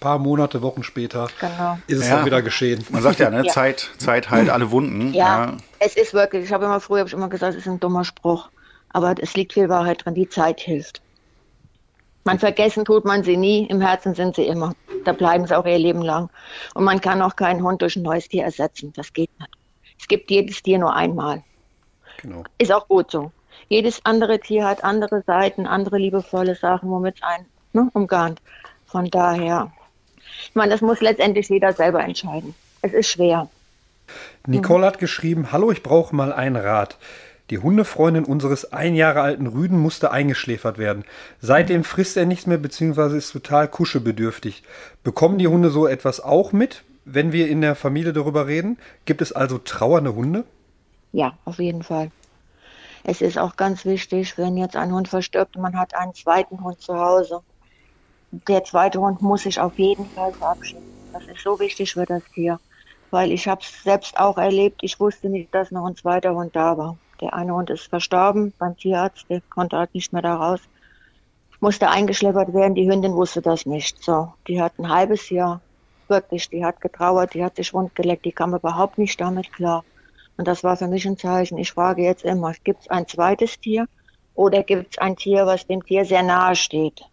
[0.01, 1.77] Paar Monate, Wochen später genau.
[1.87, 2.17] ist es ja.
[2.17, 2.83] dann wieder geschehen.
[2.89, 3.51] Man sagt ja, ne, ja.
[3.53, 5.13] Zeit, Zeit heilt alle Wunden.
[5.13, 5.57] Ja, ja.
[5.79, 8.03] es ist wirklich, ich habe immer früher hab ich immer gesagt, es ist ein dummer
[8.03, 8.49] Spruch,
[8.89, 11.01] aber es liegt viel Wahrheit dran, die Zeit hilft.
[12.23, 14.73] Man vergessen tut man sie nie, im Herzen sind sie immer.
[15.05, 16.29] Da bleiben sie auch ihr Leben lang.
[16.75, 18.93] Und man kann auch keinen Hund durch ein neues Tier ersetzen.
[18.95, 19.51] Das geht nicht.
[19.99, 21.43] Es gibt jedes Tier nur einmal.
[22.17, 22.43] Genau.
[22.57, 23.31] Ist auch gut so.
[23.69, 28.41] Jedes andere Tier hat andere Seiten, andere liebevolle Sachen, womit es einen ne, umgarnt.
[28.85, 29.71] Von daher
[30.43, 32.53] ich meine, das muss letztendlich jeder selber entscheiden.
[32.81, 33.49] Es ist schwer.
[34.45, 36.97] Nicole hat geschrieben, hallo, ich brauche mal einen Rat.
[37.49, 41.03] Die Hundefreundin unseres ein Jahre alten Rüden musste eingeschläfert werden.
[41.41, 43.17] Seitdem frisst er nichts mehr bzw.
[43.17, 44.63] ist total kuschelbedürftig.
[45.03, 48.77] Bekommen die Hunde so etwas auch mit, wenn wir in der Familie darüber reden?
[49.05, 50.45] Gibt es also trauernde Hunde?
[51.11, 52.09] Ja, auf jeden Fall.
[53.03, 56.63] Es ist auch ganz wichtig, wenn jetzt ein Hund verstirbt und man hat einen zweiten
[56.63, 57.41] Hund zu Hause,
[58.31, 60.83] der zweite Hund muss sich auf jeden Fall verabschieden.
[61.13, 62.59] Das ist so wichtig für das Tier.
[63.09, 64.79] Weil ich habe es selbst auch erlebt.
[64.83, 66.97] Ich wusste nicht, dass noch ein zweiter Hund da war.
[67.19, 69.25] Der eine Hund ist verstorben beim Tierarzt.
[69.29, 70.61] Der konnte halt nicht mehr da raus.
[71.59, 72.73] Musste eingeschleppert werden.
[72.73, 74.01] Die Hündin wusste das nicht.
[74.01, 75.61] So, die hat ein halbes Jahr
[76.07, 78.25] wirklich, die hat getrauert, die hat sich wundgeleckt.
[78.25, 79.83] Die kam überhaupt nicht damit klar.
[80.37, 81.57] Und das war für mich ein Zeichen.
[81.57, 83.87] Ich frage jetzt immer, gibt es ein zweites Tier?
[84.33, 87.03] Oder gibt es ein Tier, was dem Tier sehr nahe steht?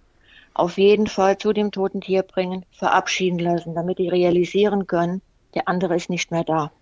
[0.58, 5.22] Auf jeden Fall zu dem toten Tier bringen, verabschieden lassen, damit die realisieren können,
[5.54, 6.72] der andere ist nicht mehr da.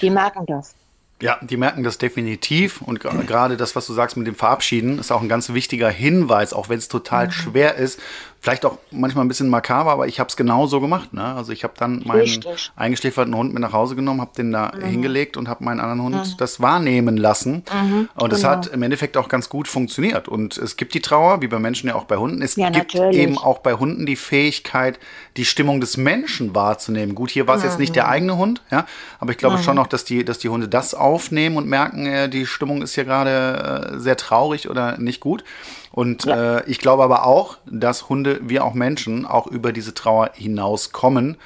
[0.00, 0.74] Die merken das.
[1.20, 5.12] Ja, die merken das definitiv und gerade das, was du sagst mit dem Verabschieden, ist
[5.12, 7.30] auch ein ganz wichtiger Hinweis, auch wenn es total mhm.
[7.30, 8.00] schwer ist,
[8.42, 11.14] vielleicht auch manchmal ein bisschen makaber, aber ich habe es genau so gemacht.
[11.14, 11.22] Ne?
[11.22, 12.72] Also ich habe dann meinen Richtig.
[12.74, 14.82] eingeschläferten Hund mit nach Hause genommen, habe den da mhm.
[14.82, 16.36] hingelegt und habe meinen anderen Hund mhm.
[16.38, 17.62] das wahrnehmen lassen.
[17.72, 18.50] Mhm, und es genau.
[18.50, 20.26] hat im Endeffekt auch ganz gut funktioniert.
[20.26, 22.42] Und es gibt die Trauer, wie bei Menschen ja auch bei Hunden.
[22.42, 23.20] Es ja, gibt natürlich.
[23.20, 24.98] eben auch bei Hunden die Fähigkeit,
[25.36, 27.14] die Stimmung des Menschen wahrzunehmen.
[27.14, 28.10] Gut, hier war es jetzt nicht der mhm.
[28.10, 28.86] eigene Hund, ja,
[29.20, 29.82] aber ich glaube schon mhm.
[29.82, 33.04] auch, dass die, dass die Hunde das aufnehmen und merken, äh, die Stimmung ist hier
[33.04, 35.44] gerade äh, sehr traurig oder nicht gut.
[35.92, 36.58] Und ja.
[36.58, 41.36] äh, ich glaube aber auch, dass Hunde wie auch Menschen auch über diese Trauer hinauskommen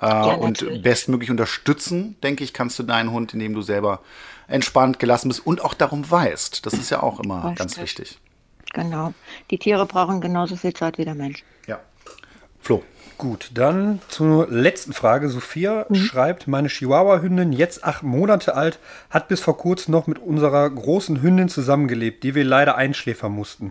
[0.00, 4.00] äh, ja, und bestmöglich unterstützen, denke ich, kannst du deinen Hund, indem du selber
[4.48, 6.66] entspannt, gelassen bist und auch darum weißt.
[6.66, 7.58] Das ist ja auch immer Richtig.
[7.58, 8.18] ganz wichtig.
[8.72, 9.14] Genau.
[9.50, 11.44] Die Tiere brauchen genauso viel Zeit wie der Mensch.
[11.66, 11.80] Ja.
[12.60, 12.82] Flo.
[13.16, 15.28] Gut, dann zur letzten Frage.
[15.28, 15.94] Sophia mhm.
[15.94, 21.22] schreibt, meine Chihuahua-Hündin, jetzt acht Monate alt, hat bis vor kurzem noch mit unserer großen
[21.22, 23.70] Hündin zusammengelebt, die wir leider einschläfern mussten.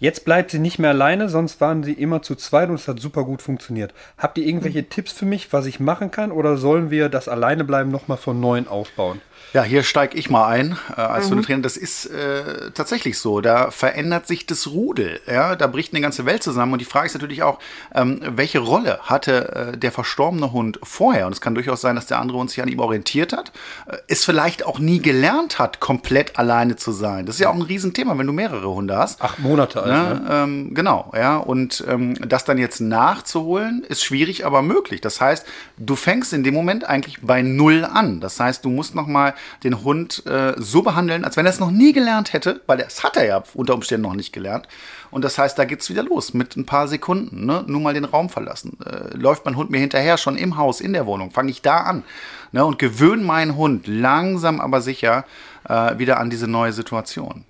[0.00, 3.00] Jetzt bleibt sie nicht mehr alleine, sonst waren sie immer zu zweit und es hat
[3.00, 3.92] super gut funktioniert.
[4.16, 4.90] Habt ihr irgendwelche mhm.
[4.90, 8.68] Tipps für mich, was ich machen kann, oder sollen wir das Alleinebleiben nochmal von neuem
[8.68, 9.20] aufbauen?
[9.52, 11.30] Ja, hier steige ich mal ein äh, als mhm.
[11.30, 11.62] Hundetrainer.
[11.62, 13.40] Das ist äh, tatsächlich so.
[13.40, 15.20] Da verändert sich das Rudel.
[15.26, 15.56] Ja?
[15.56, 16.74] Da bricht eine ganze Welt zusammen.
[16.74, 17.58] Und die Frage ist natürlich auch,
[17.94, 21.26] ähm, welche Rolle hatte äh, der verstorbene Hund vorher?
[21.26, 23.52] Und es kann durchaus sein, dass der andere Hund sich an ihm orientiert hat,
[23.86, 27.24] äh, es vielleicht auch nie gelernt hat, komplett alleine zu sein.
[27.24, 29.22] Das ist ja auch ein Riesenthema, wenn du mehrere Hunde hast.
[29.22, 29.92] Acht Monate alt.
[29.92, 30.20] Ne?
[30.20, 30.28] Ne?
[30.30, 31.38] Ähm, genau, ja.
[31.38, 35.00] Und ähm, das dann jetzt nachzuholen, ist schwierig, aber möglich.
[35.00, 35.46] Das heißt,
[35.78, 38.20] du fängst in dem Moment eigentlich bei Null an.
[38.20, 39.34] Das heißt, du musst noch mal
[39.64, 43.02] den Hund äh, so behandeln, als wenn er es noch nie gelernt hätte, weil das
[43.02, 44.68] hat er ja unter Umständen noch nicht gelernt.
[45.10, 47.46] Und das heißt, da geht es wieder los mit ein paar Sekunden.
[47.46, 47.64] Ne?
[47.66, 48.78] Nur mal den Raum verlassen.
[48.84, 51.78] Äh, läuft mein Hund mir hinterher schon im Haus, in der Wohnung, fange ich da
[51.78, 52.04] an
[52.52, 52.64] ne?
[52.64, 55.24] und gewöhne meinen Hund langsam aber sicher
[55.68, 57.44] äh, wieder an diese neue Situation.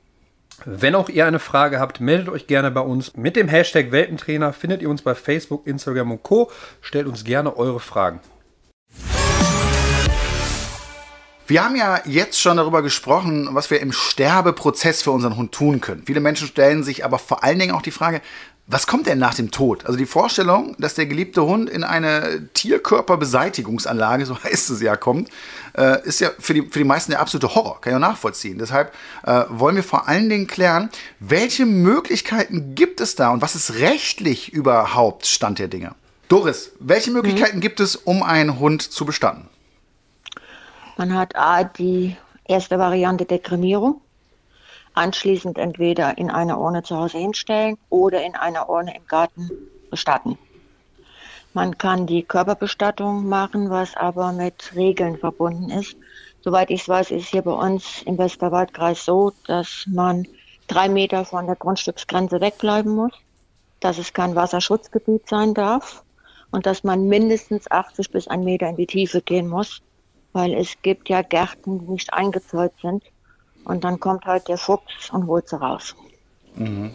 [0.64, 3.16] Wenn auch ihr eine Frage habt, meldet euch gerne bei uns.
[3.16, 6.50] Mit dem Hashtag Welpentrainer findet ihr uns bei Facebook, Instagram und Co.
[6.80, 8.20] Stellt uns gerne eure Fragen.
[11.48, 15.80] Wir haben ja jetzt schon darüber gesprochen, was wir im Sterbeprozess für unseren Hund tun
[15.80, 16.02] können.
[16.04, 18.20] Viele Menschen stellen sich aber vor allen Dingen auch die Frage,
[18.66, 19.86] was kommt denn nach dem Tod?
[19.86, 25.30] Also die Vorstellung, dass der geliebte Hund in eine Tierkörperbeseitigungsanlage, so heißt es ja, kommt,
[25.74, 28.58] äh, ist ja für die, für die meisten der absolute Horror, kann ich auch nachvollziehen.
[28.58, 33.54] Deshalb äh, wollen wir vor allen Dingen klären, welche Möglichkeiten gibt es da und was
[33.54, 35.94] ist rechtlich überhaupt Stand der Dinge?
[36.28, 37.62] Doris, welche Möglichkeiten mhm.
[37.62, 39.48] gibt es, um einen Hund zu bestatten?
[40.98, 44.00] Man hat A, die erste Variante der Kremierung,
[44.94, 49.48] anschließend entweder in einer Urne zu Hause hinstellen oder in einer Urne im Garten
[49.92, 50.36] bestatten.
[51.54, 55.96] Man kann die Körperbestattung machen, was aber mit Regeln verbunden ist.
[56.40, 60.26] Soweit ich weiß, ist hier bei uns im Westerwaldkreis so, dass man
[60.66, 63.12] drei Meter von der Grundstücksgrenze wegbleiben muss,
[63.78, 66.02] dass es kein Wasserschutzgebiet sein darf
[66.50, 69.80] und dass man mindestens 80 bis 1 Meter in die Tiefe gehen muss,
[70.38, 73.02] weil es gibt ja Gärten, die nicht eingezäunt sind.
[73.64, 75.96] Und dann kommt halt der Fuchs und holt sie raus.
[76.54, 76.92] Mhm.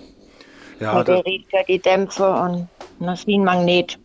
[0.80, 4.00] Ja, und der riecht ja die Dämpfe und das ist wie ein Magnet.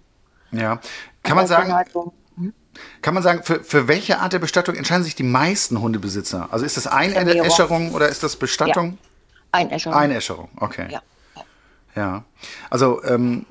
[0.50, 0.80] Ja.
[1.22, 2.52] Kann man sagen, halt so, hm?
[3.00, 6.48] kann man sagen, für, für welche Art der Bestattung entscheiden sich die meisten Hundebesitzer?
[6.50, 8.90] Also ist das Einäscherung oder ist das Bestattung?
[8.90, 8.98] Ja.
[9.52, 9.98] Einäscherung.
[9.98, 10.88] Einäscherung, okay.
[10.90, 11.02] Ja.
[11.94, 12.24] Ja.
[12.70, 13.46] Also ähm,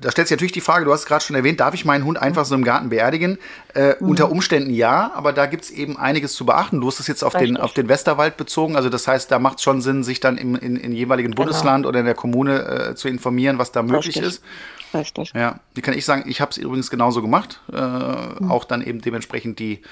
[0.00, 2.04] da stellt sich natürlich die Frage, du hast es gerade schon erwähnt, darf ich meinen
[2.04, 3.38] Hund einfach so im Garten beerdigen?
[3.74, 4.10] Äh, mhm.
[4.10, 6.80] Unter Umständen ja, aber da gibt es eben einiges zu beachten.
[6.80, 9.58] Du hast es jetzt auf den, auf den Westerwald bezogen, also das heißt, da macht
[9.58, 11.44] es schon Sinn, sich dann im in, in jeweiligen genau.
[11.44, 14.24] Bundesland oder in der Kommune äh, zu informieren, was da möglich Richtig.
[14.24, 14.42] ist.
[14.94, 15.32] Richtig.
[15.34, 17.60] Ja, die kann ich sagen, ich habe es übrigens genauso gemacht.
[17.72, 18.50] Äh, mhm.
[18.50, 19.82] Auch dann eben dementsprechend die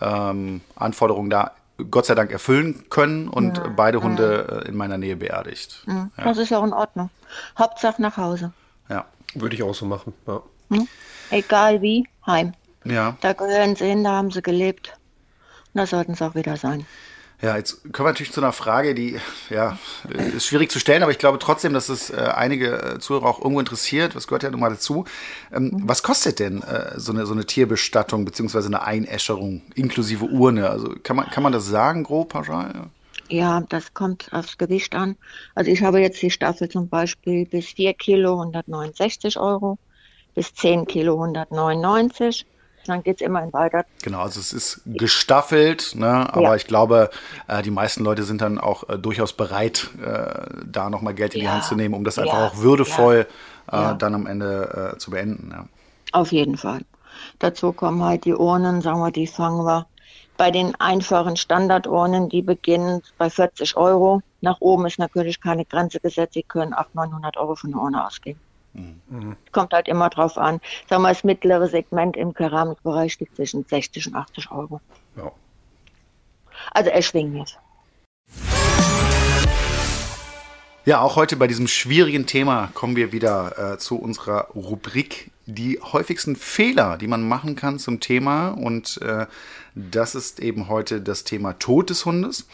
[0.00, 1.52] ähm, Anforderungen da
[1.90, 3.68] Gott sei Dank erfüllen können und ja.
[3.74, 5.84] beide Hunde äh, in meiner Nähe beerdigt.
[5.86, 6.08] Ja.
[6.16, 7.10] Das ist ja auch in Ordnung.
[7.58, 8.52] Hauptsache nach Hause.
[8.88, 9.06] Ja.
[9.34, 10.42] Würde ich auch so machen, ja.
[10.70, 10.88] Hm?
[11.30, 12.54] Egal wie, heim.
[12.84, 13.16] Ja.
[13.20, 14.94] Da gehören sie hin, da haben sie gelebt.
[15.72, 16.86] Und da sollten sie auch wieder sein.
[17.42, 19.78] Ja, jetzt kommen wir natürlich zu einer Frage, die ja
[20.36, 23.38] ist schwierig zu stellen, aber ich glaube trotzdem, dass es äh, einige äh, Zuhörer auch
[23.38, 24.14] irgendwo interessiert.
[24.14, 25.06] Was gehört ja nun mal dazu?
[25.50, 25.82] Ähm, mhm.
[25.88, 30.68] Was kostet denn äh, so, eine, so eine Tierbestattung beziehungsweise eine Einäscherung inklusive Urne?
[30.68, 32.90] Also kann man, kann man das sagen, grob, pauschal?
[33.30, 33.60] Ja.
[33.68, 35.16] Das kommt aufs Gewicht an.
[35.54, 39.78] Also ich habe jetzt die Staffel zum Beispiel bis 4 Kilo 169 Euro,
[40.34, 42.46] bis 10 Kilo 199.
[42.86, 43.84] dann geht es immerhin weiter.
[44.02, 46.32] Genau, also es ist gestaffelt, ne?
[46.32, 46.56] aber ja.
[46.56, 47.10] ich glaube,
[47.46, 51.42] äh, die meisten Leute sind dann auch äh, durchaus bereit, äh, da nochmal Geld in
[51.42, 51.46] ja.
[51.46, 52.46] die Hand zu nehmen, um das einfach ja.
[52.46, 53.26] auch würdevoll
[53.70, 55.68] äh, dann am Ende äh, zu beenden.
[56.12, 56.80] Auf jeden Fall.
[57.38, 59.86] Dazu kommen halt die Urnen, sagen wir, die fangen wir
[60.40, 64.22] bei den einfachen Standardurnen, die beginnen bei 40 Euro.
[64.40, 66.32] Nach oben ist natürlich keine Grenze gesetzt.
[66.32, 68.40] Sie können 800, 900 Euro für eine Urne ausgeben.
[68.72, 69.36] Mhm.
[69.52, 70.62] Kommt halt immer drauf an.
[70.88, 74.80] Sagen wir, das mittlere Segment im Keramikbereich liegt zwischen 60 und 80 Euro.
[75.14, 75.30] Ja.
[76.72, 77.58] Also erschwinglich.
[80.86, 85.80] Ja, auch heute bei diesem schwierigen Thema kommen wir wieder äh, zu unserer Rubrik die
[85.80, 88.48] häufigsten Fehler, die man machen kann zum Thema.
[88.48, 89.26] Und äh,
[89.74, 92.46] das ist eben heute das Thema Tod des Hundes.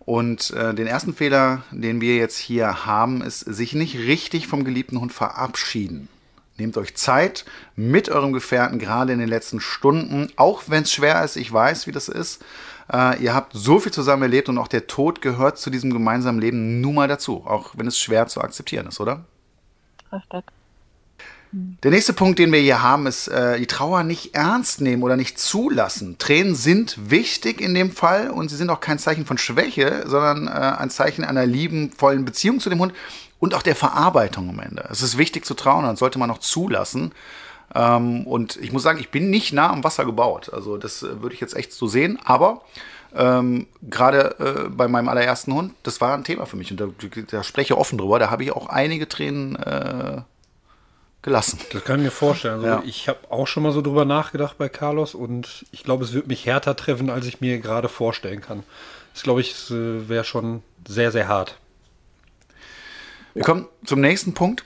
[0.00, 4.64] Und äh, den ersten Fehler, den wir jetzt hier haben, ist sich nicht richtig vom
[4.64, 6.08] geliebten Hund verabschieden.
[6.56, 11.24] Nehmt euch Zeit mit eurem Gefährten, gerade in den letzten Stunden, auch wenn es schwer
[11.24, 12.44] ist, ich weiß, wie das ist.
[12.92, 16.40] Äh, ihr habt so viel zusammen erlebt und auch der Tod gehört zu diesem gemeinsamen
[16.40, 19.24] Leben nun mal dazu, auch wenn es schwer zu akzeptieren ist, oder?
[20.12, 20.44] Richtig.
[21.84, 25.16] Der nächste Punkt, den wir hier haben, ist äh, die Trauer nicht ernst nehmen oder
[25.16, 26.18] nicht zulassen.
[26.18, 30.48] Tränen sind wichtig in dem Fall und sie sind auch kein Zeichen von Schwäche, sondern
[30.48, 32.92] äh, ein Zeichen einer liebenvollen Beziehung zu dem Hund
[33.38, 34.88] und auch der Verarbeitung am Ende.
[34.90, 37.12] Es ist wichtig zu trauen, das sollte man auch zulassen.
[37.72, 40.50] Ähm, und ich muss sagen, ich bin nicht nah am Wasser gebaut.
[40.52, 42.18] Also das äh, würde ich jetzt echt so sehen.
[42.24, 42.62] Aber
[43.14, 46.88] ähm, gerade äh, bei meinem allerersten Hund, das war ein Thema für mich und da,
[47.30, 48.18] da spreche ich offen drüber.
[48.18, 50.22] Da habe ich auch einige Tränen äh,
[51.24, 51.58] gelassen.
[51.72, 52.56] Das kann ich mir vorstellen.
[52.56, 52.82] Also ja.
[52.84, 56.28] Ich habe auch schon mal so drüber nachgedacht bei Carlos und ich glaube, es wird
[56.28, 58.62] mich härter treffen, als ich mir gerade vorstellen kann.
[59.14, 61.56] Das glaube ich, äh, wäre schon sehr, sehr hart.
[63.32, 64.64] Wir kommen zum nächsten Punkt.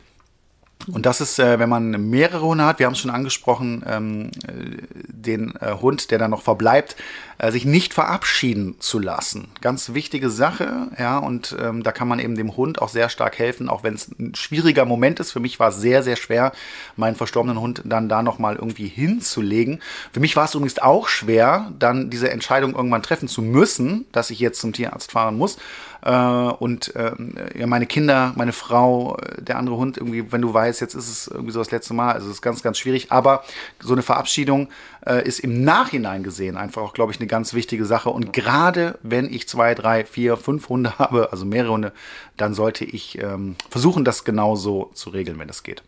[0.93, 4.31] Und das ist, äh, wenn man mehrere Hunde hat, wir haben es schon angesprochen, ähm,
[4.47, 4.77] äh,
[5.09, 6.97] den äh, Hund, der dann noch verbleibt,
[7.39, 9.49] äh, sich nicht verabschieden zu lassen.
[9.61, 13.39] Ganz wichtige Sache, ja, und ähm, da kann man eben dem Hund auch sehr stark
[13.39, 15.33] helfen, auch wenn es ein schwieriger Moment ist.
[15.33, 16.53] Für mich war es sehr, sehr schwer,
[16.97, 19.81] meinen verstorbenen Hund dann da nochmal irgendwie hinzulegen.
[20.13, 24.31] Für mich war es übrigens auch schwer, dann diese Entscheidung irgendwann treffen zu müssen, dass
[24.31, 25.59] ich jetzt zum Tierarzt fahren muss
[26.01, 27.13] und äh,
[27.59, 31.09] ja, meine Kinder, meine Frau, äh, der andere Hund, irgendwie, wenn du weißt, jetzt ist
[31.09, 33.11] es irgendwie so das letzte Mal, also es ist ganz, ganz schwierig.
[33.11, 33.43] Aber
[33.81, 34.69] so eine Verabschiedung
[35.07, 38.11] äh, ist im Nachhinein gesehen einfach auch, glaube ich, eine ganz wichtige Sache.
[38.11, 41.93] Und gerade wenn ich zwei, drei, vier, fünf Hunde habe, also mehrere Hunde,
[42.37, 45.83] dann sollte ich ähm, versuchen, das genauso zu regeln, wenn es geht.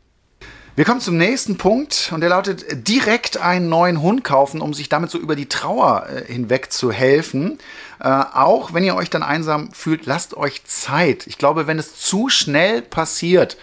[0.76, 4.88] Wir kommen zum nächsten Punkt und der lautet direkt einen neuen Hund kaufen, um sich
[4.88, 7.58] damit so über die Trauer äh, hinweg zu helfen.
[7.98, 11.26] Äh, auch wenn ihr euch dann einsam fühlt, lasst euch Zeit.
[11.26, 13.56] Ich glaube, wenn es zu schnell passiert,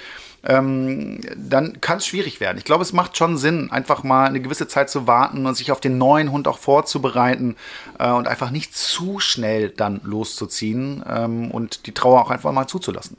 [0.44, 2.58] ähm, dann kann es schwierig werden.
[2.58, 5.72] Ich glaube, es macht schon Sinn, einfach mal eine gewisse Zeit zu warten und sich
[5.72, 7.56] auf den neuen Hund auch vorzubereiten
[8.00, 12.68] äh, und einfach nicht zu schnell dann loszuziehen ähm, und die Trauer auch einfach mal
[12.68, 13.18] zuzulassen.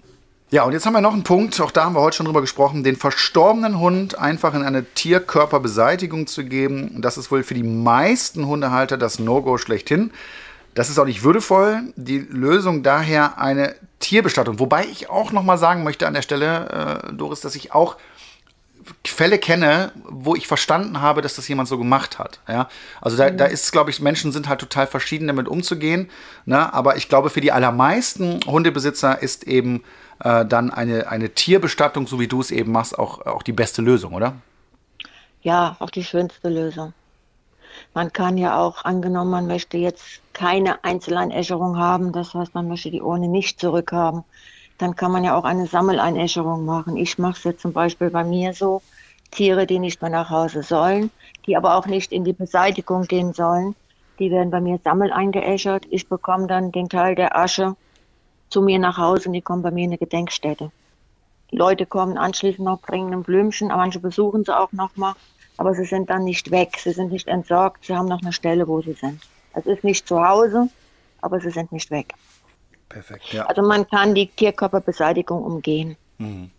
[0.51, 2.41] Ja, und jetzt haben wir noch einen Punkt, auch da haben wir heute schon drüber
[2.41, 7.03] gesprochen, den verstorbenen Hund einfach in eine Tierkörperbeseitigung zu geben.
[7.03, 10.11] Das ist wohl für die meisten Hundehalter das No-Go schlechthin.
[10.73, 11.83] Das ist auch nicht würdevoll.
[11.97, 14.59] Die Lösung daher eine Tierbestattung.
[14.59, 17.97] Wobei ich auch noch mal sagen möchte an der Stelle, äh, Doris, dass ich auch
[19.05, 22.41] Fälle kenne, wo ich verstanden habe, dass das jemand so gemacht hat.
[22.49, 22.69] Ja?
[23.01, 23.37] Also da, mhm.
[23.37, 26.11] da ist, glaube ich, Menschen sind halt total verschieden damit umzugehen.
[26.45, 26.73] Ne?
[26.73, 29.83] Aber ich glaube, für die allermeisten Hundebesitzer ist eben
[30.21, 33.83] äh, dann eine, eine Tierbestattung, so wie du es eben machst, auch, auch die beste
[33.83, 34.35] Lösung, oder?
[35.43, 36.93] Ja, auch die schönste Lösung.
[37.95, 42.91] Man kann ja auch, angenommen, man möchte jetzt keine Einzeleinäscherung haben, das heißt, man möchte
[42.91, 44.25] die Urne nicht zurückhaben,
[44.79, 46.97] dann kann man ja auch eine Sammeleinäscherung machen.
[46.97, 48.81] Ich mache es jetzt zum Beispiel bei mir so,
[49.31, 51.11] Tiere, die nicht mehr nach Hause sollen,
[51.47, 53.75] die aber auch nicht in die Beseitigung gehen sollen,
[54.19, 55.87] die werden bei mir sammeleingeäschert.
[55.91, 57.77] Ich bekomme dann den Teil der Asche
[58.49, 60.71] zu mir nach Hause und die kommen bei mir in eine Gedenkstätte.
[61.51, 65.15] Leute kommen anschließend noch, bringen ein Blümchen, manche besuchen sie auch nochmal,
[65.57, 68.69] aber sie sind dann nicht weg, sie sind nicht entsorgt, sie haben noch eine Stelle,
[68.69, 69.21] wo sie sind.
[69.55, 70.69] Es ist nicht zu Hause,
[71.21, 72.15] aber sie sind nicht weg.
[72.99, 73.47] Perfekt, ja.
[73.47, 75.97] Also man kann die Tierkörperbeseitigung umgehen.
[76.19, 76.51] Mhm.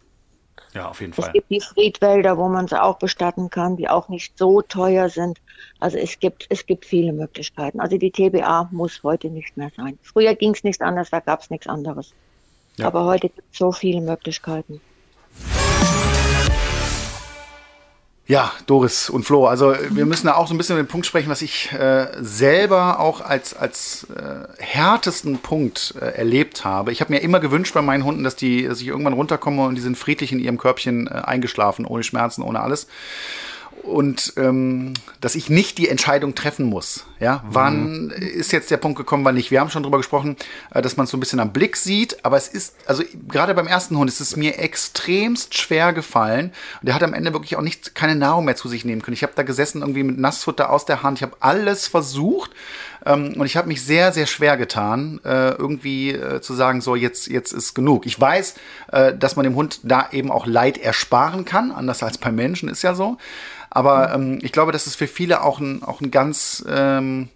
[0.74, 1.26] Ja, auf jeden Fall.
[1.28, 5.10] Es gibt die Friedwälder, wo man sie auch bestatten kann, die auch nicht so teuer
[5.10, 5.42] sind.
[5.82, 7.82] Also es gibt, es gibt viele Möglichkeiten.
[7.82, 10.00] Also die TBA muss heute nicht mehr sein.
[10.02, 12.14] Früher ging es nicht anders, da gab es nichts anderes.
[12.78, 12.88] Ja.
[12.88, 14.80] Aber heute gibt es so viele Möglichkeiten.
[18.30, 21.08] Ja, Doris und Flo, also wir müssen da auch so ein bisschen über den Punkt
[21.08, 26.92] sprechen, was ich äh, selber auch als, als äh, härtesten Punkt äh, erlebt habe.
[26.92, 29.74] Ich habe mir immer gewünscht bei meinen Hunden, dass, die, dass ich irgendwann runterkomme und
[29.74, 32.86] die sind friedlich in ihrem Körbchen äh, eingeschlafen, ohne Schmerzen, ohne alles.
[33.90, 37.06] Und ähm, dass ich nicht die Entscheidung treffen muss.
[37.20, 38.12] Ja, wann mhm.
[38.12, 39.52] ist jetzt der Punkt gekommen, wann nicht?
[39.52, 40.38] Wir haben schon drüber gesprochen,
[40.74, 43.54] äh, dass man es so ein bisschen am Blick sieht, aber es ist, also gerade
[43.54, 46.52] beim ersten Hund ist es mir extremst schwer gefallen.
[46.80, 49.16] Und der hat am Ende wirklich auch nicht, keine Nahrung mehr zu sich nehmen können.
[49.16, 51.18] Ich habe da gesessen irgendwie mit Nassfutter aus der Hand.
[51.18, 52.52] Ich habe alles versucht
[53.06, 56.96] ähm, und ich habe mich sehr, sehr schwer getan, äh, irgendwie äh, zu sagen, so
[56.96, 58.06] jetzt, jetzt ist genug.
[58.06, 58.56] Ich weiß,
[58.92, 62.70] äh, dass man dem Hund da eben auch Leid ersparen kann, anders als beim Menschen
[62.70, 63.18] ist ja so.
[63.70, 67.30] Aber ähm, ich glaube, das ist für viele auch ein, auch ein ganz ähm,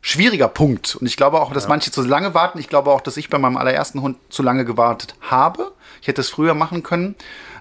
[0.00, 0.96] schwieriger Punkt.
[0.96, 1.68] Und ich glaube auch, dass ja.
[1.68, 2.58] manche zu lange warten.
[2.58, 5.72] Ich glaube auch, dass ich bei meinem allerersten Hund zu lange gewartet habe.
[6.00, 7.14] Ich hätte es früher machen können.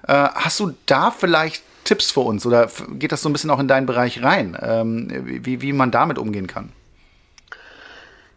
[0.08, 3.60] Äh, hast du da vielleicht Tipps für uns oder geht das so ein bisschen auch
[3.60, 5.08] in deinen Bereich rein, ähm,
[5.46, 6.74] wie, wie man damit umgehen kann?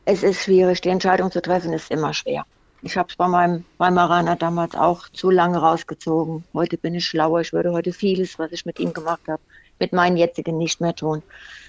[0.04, 2.44] Es ist schwierig, die Entscheidung zu treffen, ist immer schwer.
[2.82, 6.44] Ich habe es bei meinem Weimaraner damals auch zu lange rausgezogen.
[6.54, 7.40] Heute bin ich schlauer.
[7.42, 9.42] Ich würde heute vieles, was ich mit ihm gemacht habe,
[9.78, 11.22] mit meinen jetzigen nicht mehr tun.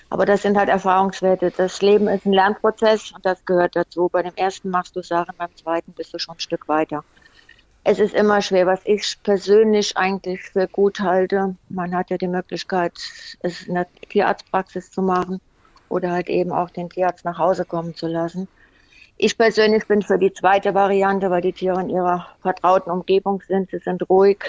[0.09, 1.51] Aber das sind halt Erfahrungswerte.
[1.55, 4.07] Das Leben ist ein Lernprozess und das gehört dazu.
[4.09, 7.03] Bei dem ersten machst du Sachen, beim zweiten bist du schon ein Stück weiter.
[7.83, 11.55] Es ist immer schwer, was ich persönlich eigentlich für gut halte.
[11.67, 12.93] Man hat ja die Möglichkeit,
[13.41, 15.41] es in der Tierarztpraxis zu machen
[15.89, 18.47] oder halt eben auch den Tierarzt nach Hause kommen zu lassen.
[19.23, 23.69] Ich persönlich bin für die zweite Variante, weil die Tiere in ihrer vertrauten Umgebung sind.
[23.69, 24.39] Sie sind ruhig.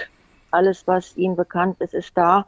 [0.50, 2.46] Alles, was ihnen bekannt ist, ist da.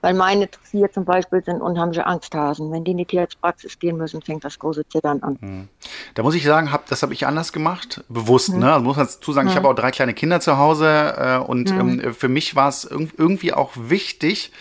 [0.00, 2.70] Weil meine vier zum Beispiel sind unheimliche Angsthasen.
[2.70, 5.36] Wenn die in die Tierarztpraxis gehen müssen, fängt das große Zittern an.
[5.40, 5.68] Hm.
[6.14, 8.52] Da muss ich sagen, hab, das habe ich anders gemacht, bewusst.
[8.52, 8.60] Mhm.
[8.60, 8.72] Ne?
[8.72, 9.50] Also muss man dazu sagen, mhm.
[9.50, 9.64] ich hm.
[9.64, 12.00] habe auch drei kleine Kinder zu Hause äh, und mhm.
[12.04, 14.52] ähm, für mich war es irgendwie auch wichtig,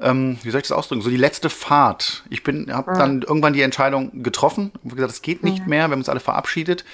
[0.00, 2.24] ähm, wie soll ich das ausdrücken, so die letzte Fahrt.
[2.30, 2.98] Ich bin, habe ja.
[2.98, 5.66] dann irgendwann die Entscheidung getroffen und gesagt, es geht nicht ja.
[5.66, 6.84] mehr, wir haben uns alle verabschiedet.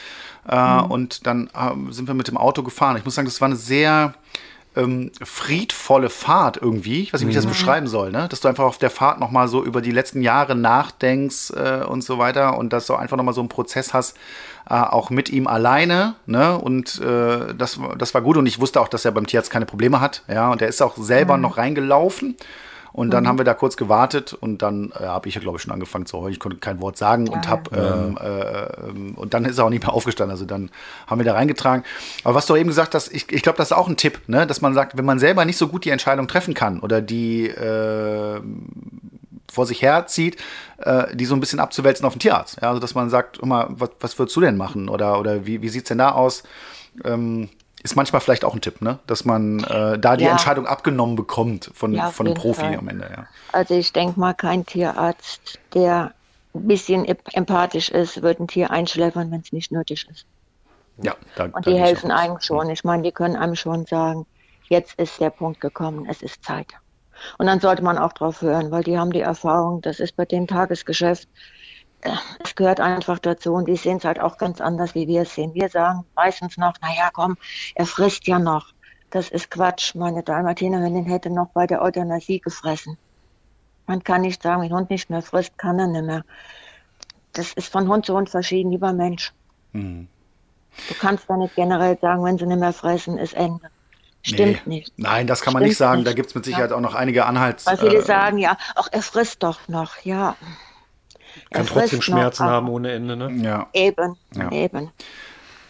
[0.48, 0.90] Äh, mhm.
[0.90, 2.96] Und dann äh, sind wir mit dem Auto gefahren.
[2.96, 4.14] Ich muss sagen, das war eine sehr
[4.76, 7.02] ähm, friedvolle Fahrt irgendwie.
[7.02, 7.50] Ich weiß nicht, wie ich das mhm.
[7.50, 8.28] beschreiben soll, ne?
[8.28, 12.02] Dass du einfach auf der Fahrt nochmal so über die letzten Jahre nachdenkst äh, und
[12.02, 14.16] so weiter und dass du einfach nochmal so einen Prozess hast,
[14.68, 16.58] äh, auch mit ihm alleine, ne?
[16.58, 19.66] Und äh, das, das war gut und ich wusste auch, dass er beim Tierarzt keine
[19.66, 20.50] Probleme hat, ja.
[20.50, 21.42] Und er ist auch selber mhm.
[21.42, 22.36] noch reingelaufen
[22.96, 23.28] und dann mhm.
[23.28, 26.06] haben wir da kurz gewartet und dann äh, habe ich ja, glaube ich, schon angefangen
[26.06, 26.32] zu heulen.
[26.32, 29.70] Ich konnte kein Wort sagen und habe ähm, äh, ähm, und dann ist er auch
[29.70, 30.30] nicht mehr aufgestanden.
[30.30, 30.70] Also dann
[31.06, 31.84] haben wir da reingetragen.
[32.24, 34.46] Aber was du eben gesagt hast, ich, ich glaube, das ist auch ein Tipp, ne?
[34.46, 37.48] dass man sagt, wenn man selber nicht so gut die Entscheidung treffen kann oder die
[37.48, 38.40] äh,
[39.52, 40.38] vor sich herzieht,
[40.78, 42.56] äh, die so ein bisschen abzuwälzen auf den Tierarzt.
[42.62, 42.70] Ja?
[42.70, 44.88] Also dass man sagt, immer, was, was würdest du denn machen?
[44.88, 46.44] Oder, oder wie, wie sieht es denn da aus?
[47.04, 47.50] Ähm,
[47.86, 48.98] ist manchmal vielleicht auch ein Tipp, ne?
[49.06, 50.32] dass man äh, da die ja.
[50.32, 52.76] Entscheidung abgenommen bekommt von, ja, von einem Profi Fall.
[52.76, 53.08] am Ende.
[53.08, 53.26] Ja.
[53.52, 56.12] Also ich denke mal, kein Tierarzt, der
[56.52, 60.26] ein bisschen empathisch ist, wird ein Tier einschläfern, wenn es nicht nötig ist.
[61.00, 62.70] Ja, da, Und die helfen einem schon.
[62.70, 64.26] Ich meine, die können einem schon sagen,
[64.68, 66.68] jetzt ist der Punkt gekommen, es ist Zeit.
[67.38, 70.24] Und dann sollte man auch drauf hören, weil die haben die Erfahrung, das ist bei
[70.24, 71.28] dem Tagesgeschäft,
[72.42, 75.34] es gehört einfach dazu und die sehen es halt auch ganz anders, wie wir es
[75.34, 75.54] sehen.
[75.54, 77.36] Wir sagen meistens noch, naja, komm,
[77.74, 78.72] er frisst ja noch.
[79.10, 79.94] Das ist Quatsch.
[79.94, 82.98] Meine Dalmatinerin hätte noch bei der Euthanasie gefressen.
[83.86, 86.24] Man kann nicht sagen, wenn ein Hund nicht mehr frisst, kann er nicht mehr.
[87.32, 89.32] Das ist von Hund zu Hund verschieden, lieber Mensch.
[89.72, 90.08] Mhm.
[90.88, 93.70] Du kannst da nicht generell sagen, wenn sie nicht mehr fressen, ist Ende.
[94.22, 94.78] Stimmt nee.
[94.78, 94.92] nicht.
[94.96, 95.98] Nein, das kann man nicht sagen.
[95.98, 96.08] Nicht.
[96.08, 96.76] Da gibt es mit Sicherheit ja.
[96.76, 97.64] auch noch einige Anhalts.
[97.66, 100.34] Weil viele äh, sagen, ja, auch er frisst doch noch, ja.
[101.50, 103.30] Kann trotzdem Schmerzen haben ohne Ende, ne?
[103.42, 103.68] Ja.
[103.72, 104.50] Eben, ja.
[104.50, 104.90] eben.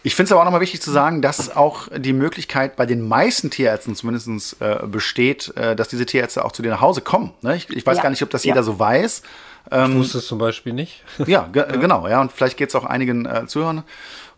[0.03, 3.05] Ich finde es aber auch nochmal wichtig zu sagen, dass auch die Möglichkeit bei den
[3.05, 7.33] meisten Tierärzten zumindest äh, besteht, äh, dass diese Tierärzte auch zu dir nach Hause kommen.
[7.41, 7.57] Ne?
[7.57, 8.03] Ich, ich, weiß ja.
[8.03, 9.23] gar nicht, ob das jeder so weiß.
[9.69, 11.03] Ähm, ich wusste es zum Beispiel nicht.
[11.25, 12.07] ja, ja, genau.
[12.07, 13.83] Ja, und vielleicht geht es auch einigen äh, Zuhörern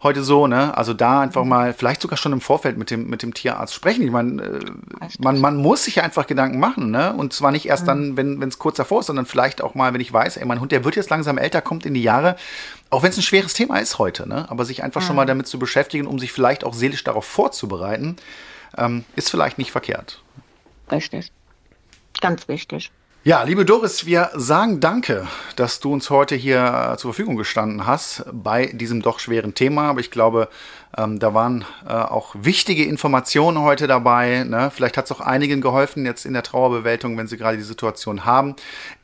[0.01, 0.77] heute so, ne?
[0.77, 1.49] Also da einfach mhm.
[1.49, 4.03] mal, vielleicht sogar schon im Vorfeld mit dem, mit dem Tierarzt sprechen.
[4.03, 4.59] Ich meine, äh,
[5.19, 7.13] man, man muss sich einfach Gedanken machen, ne?
[7.13, 8.17] Und zwar nicht erst dann, mhm.
[8.17, 10.71] wenn es kurz davor ist, sondern vielleicht auch mal, wenn ich weiß, ey, mein Hund,
[10.71, 12.37] der wird jetzt langsam älter, kommt in die Jahre,
[12.89, 14.49] auch wenn es ein schweres Thema ist heute, ne?
[14.49, 15.05] Aber sich einfach mhm.
[15.05, 18.15] schon mal damit zu beschäftigen, um sich vielleicht auch seelisch darauf vorzubereiten,
[18.77, 20.21] ähm, ist vielleicht nicht verkehrt.
[20.91, 21.31] Richtig.
[22.21, 22.91] Ganz wichtig.
[23.29, 28.25] Ja, liebe Doris, wir sagen danke, dass du uns heute hier zur Verfügung gestanden hast
[28.33, 29.89] bei diesem doch schweren Thema.
[29.89, 30.49] Aber ich glaube,
[30.97, 34.45] ähm, da waren äh, auch wichtige Informationen heute dabei.
[34.45, 34.71] Ne?
[34.73, 38.25] Vielleicht hat es auch einigen geholfen jetzt in der Trauerbewältigung, wenn sie gerade die Situation
[38.25, 38.55] haben.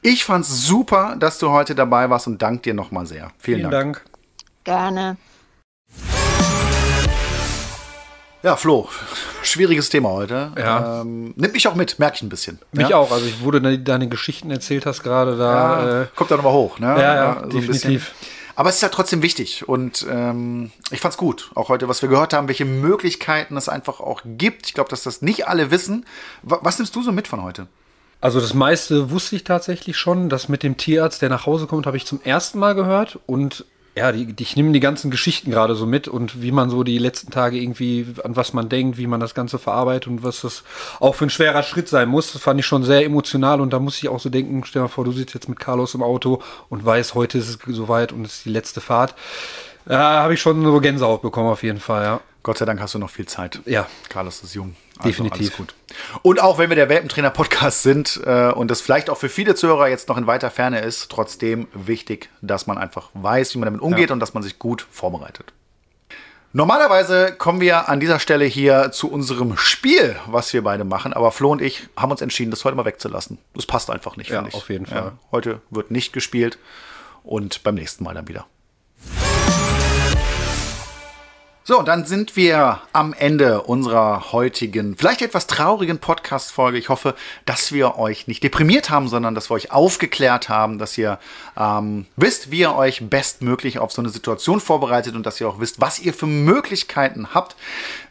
[0.01, 3.29] Ich fand es super, dass du heute dabei warst und danke dir nochmal sehr.
[3.38, 4.01] Vielen, Vielen Dank.
[4.03, 4.05] Dank.
[4.63, 5.17] Gerne.
[8.46, 8.87] Ja, Flo,
[9.41, 10.52] schwieriges Thema heute.
[10.56, 11.02] Ja.
[11.02, 12.60] Ähm, nimmt mich auch mit, merke ich ein bisschen.
[12.73, 12.98] Mich ja?
[12.98, 13.12] auch.
[13.12, 15.54] Also, ich wurde deine Geschichten erzählt hast gerade da.
[15.54, 16.89] Ja, äh, kommt da nochmal hoch, ne?
[16.89, 18.13] Ja, ja, so definitiv.
[18.56, 22.10] Aber es ist ja trotzdem wichtig und ähm, ich fand's gut, auch heute, was wir
[22.10, 24.67] gehört haben, welche Möglichkeiten es einfach auch gibt.
[24.67, 26.06] Ich glaube, dass das nicht alle wissen.
[26.43, 27.65] was nimmst du so mit von heute?
[28.21, 30.29] Also das meiste wusste ich tatsächlich schon.
[30.29, 33.17] Das mit dem Tierarzt, der nach Hause kommt, habe ich zum ersten Mal gehört.
[33.25, 33.65] Und
[33.96, 36.83] ja, die, die, ich nehme die ganzen Geschichten gerade so mit und wie man so
[36.83, 40.41] die letzten Tage irgendwie, an was man denkt, wie man das Ganze verarbeitet und was
[40.41, 40.63] das
[41.00, 42.33] auch für ein schwerer Schritt sein muss.
[42.33, 44.87] Das fand ich schon sehr emotional und da muss ich auch so denken, stell dir
[44.87, 48.12] mal vor, du sitzt jetzt mit Carlos im Auto und weißt, heute ist es soweit
[48.12, 49.15] und es ist die letzte Fahrt.
[49.85, 52.21] Da habe ich schon so Gänsehaut bekommen auf jeden Fall, ja.
[52.46, 53.60] Gott sei Dank hast du noch viel Zeit.
[53.65, 53.87] Ja.
[54.08, 54.75] Carlos ist jung.
[55.00, 55.58] Also Definitiv.
[55.58, 55.73] gut.
[56.21, 59.87] Und auch wenn wir der Welpentrainer-Podcast sind äh, und das vielleicht auch für viele Zuhörer
[59.87, 63.81] jetzt noch in weiter Ferne ist, trotzdem wichtig, dass man einfach weiß, wie man damit
[63.81, 64.13] umgeht ja.
[64.13, 65.54] und dass man sich gut vorbereitet.
[66.54, 71.13] Normalerweise kommen wir an dieser Stelle hier zu unserem Spiel, was wir beide machen.
[71.13, 73.39] Aber Flo und ich haben uns entschieden, das heute mal wegzulassen.
[73.56, 74.56] Das passt einfach nicht, ja, finde ich.
[74.56, 74.98] Auf jeden Fall.
[74.98, 76.60] Ja, heute wird nicht gespielt
[77.23, 78.46] und beim nächsten Mal dann wieder.
[81.67, 86.77] So, dann sind wir am Ende unserer heutigen, vielleicht etwas traurigen Podcast-Folge.
[86.77, 87.15] Ich hoffe,
[87.47, 91.17] dass wir euch nicht deprimiert haben, sondern dass wir euch aufgeklärt haben, dass ihr
[91.57, 95.59] ähm, wisst, wie ihr euch bestmöglich auf so eine Situation vorbereitet und dass ihr auch
[95.59, 97.55] wisst, was ihr für Möglichkeiten habt.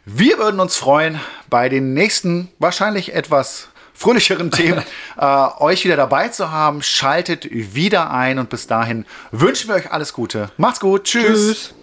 [0.03, 4.83] Wir würden uns freuen, bei den nächsten, wahrscheinlich etwas fröhlicheren Themen
[5.17, 6.83] äh, euch wieder dabei zu haben.
[6.83, 10.49] Schaltet wieder ein und bis dahin wünschen wir euch alles Gute.
[10.57, 11.05] Macht's gut.
[11.05, 11.23] Tschüss.
[11.23, 11.75] Tschüss.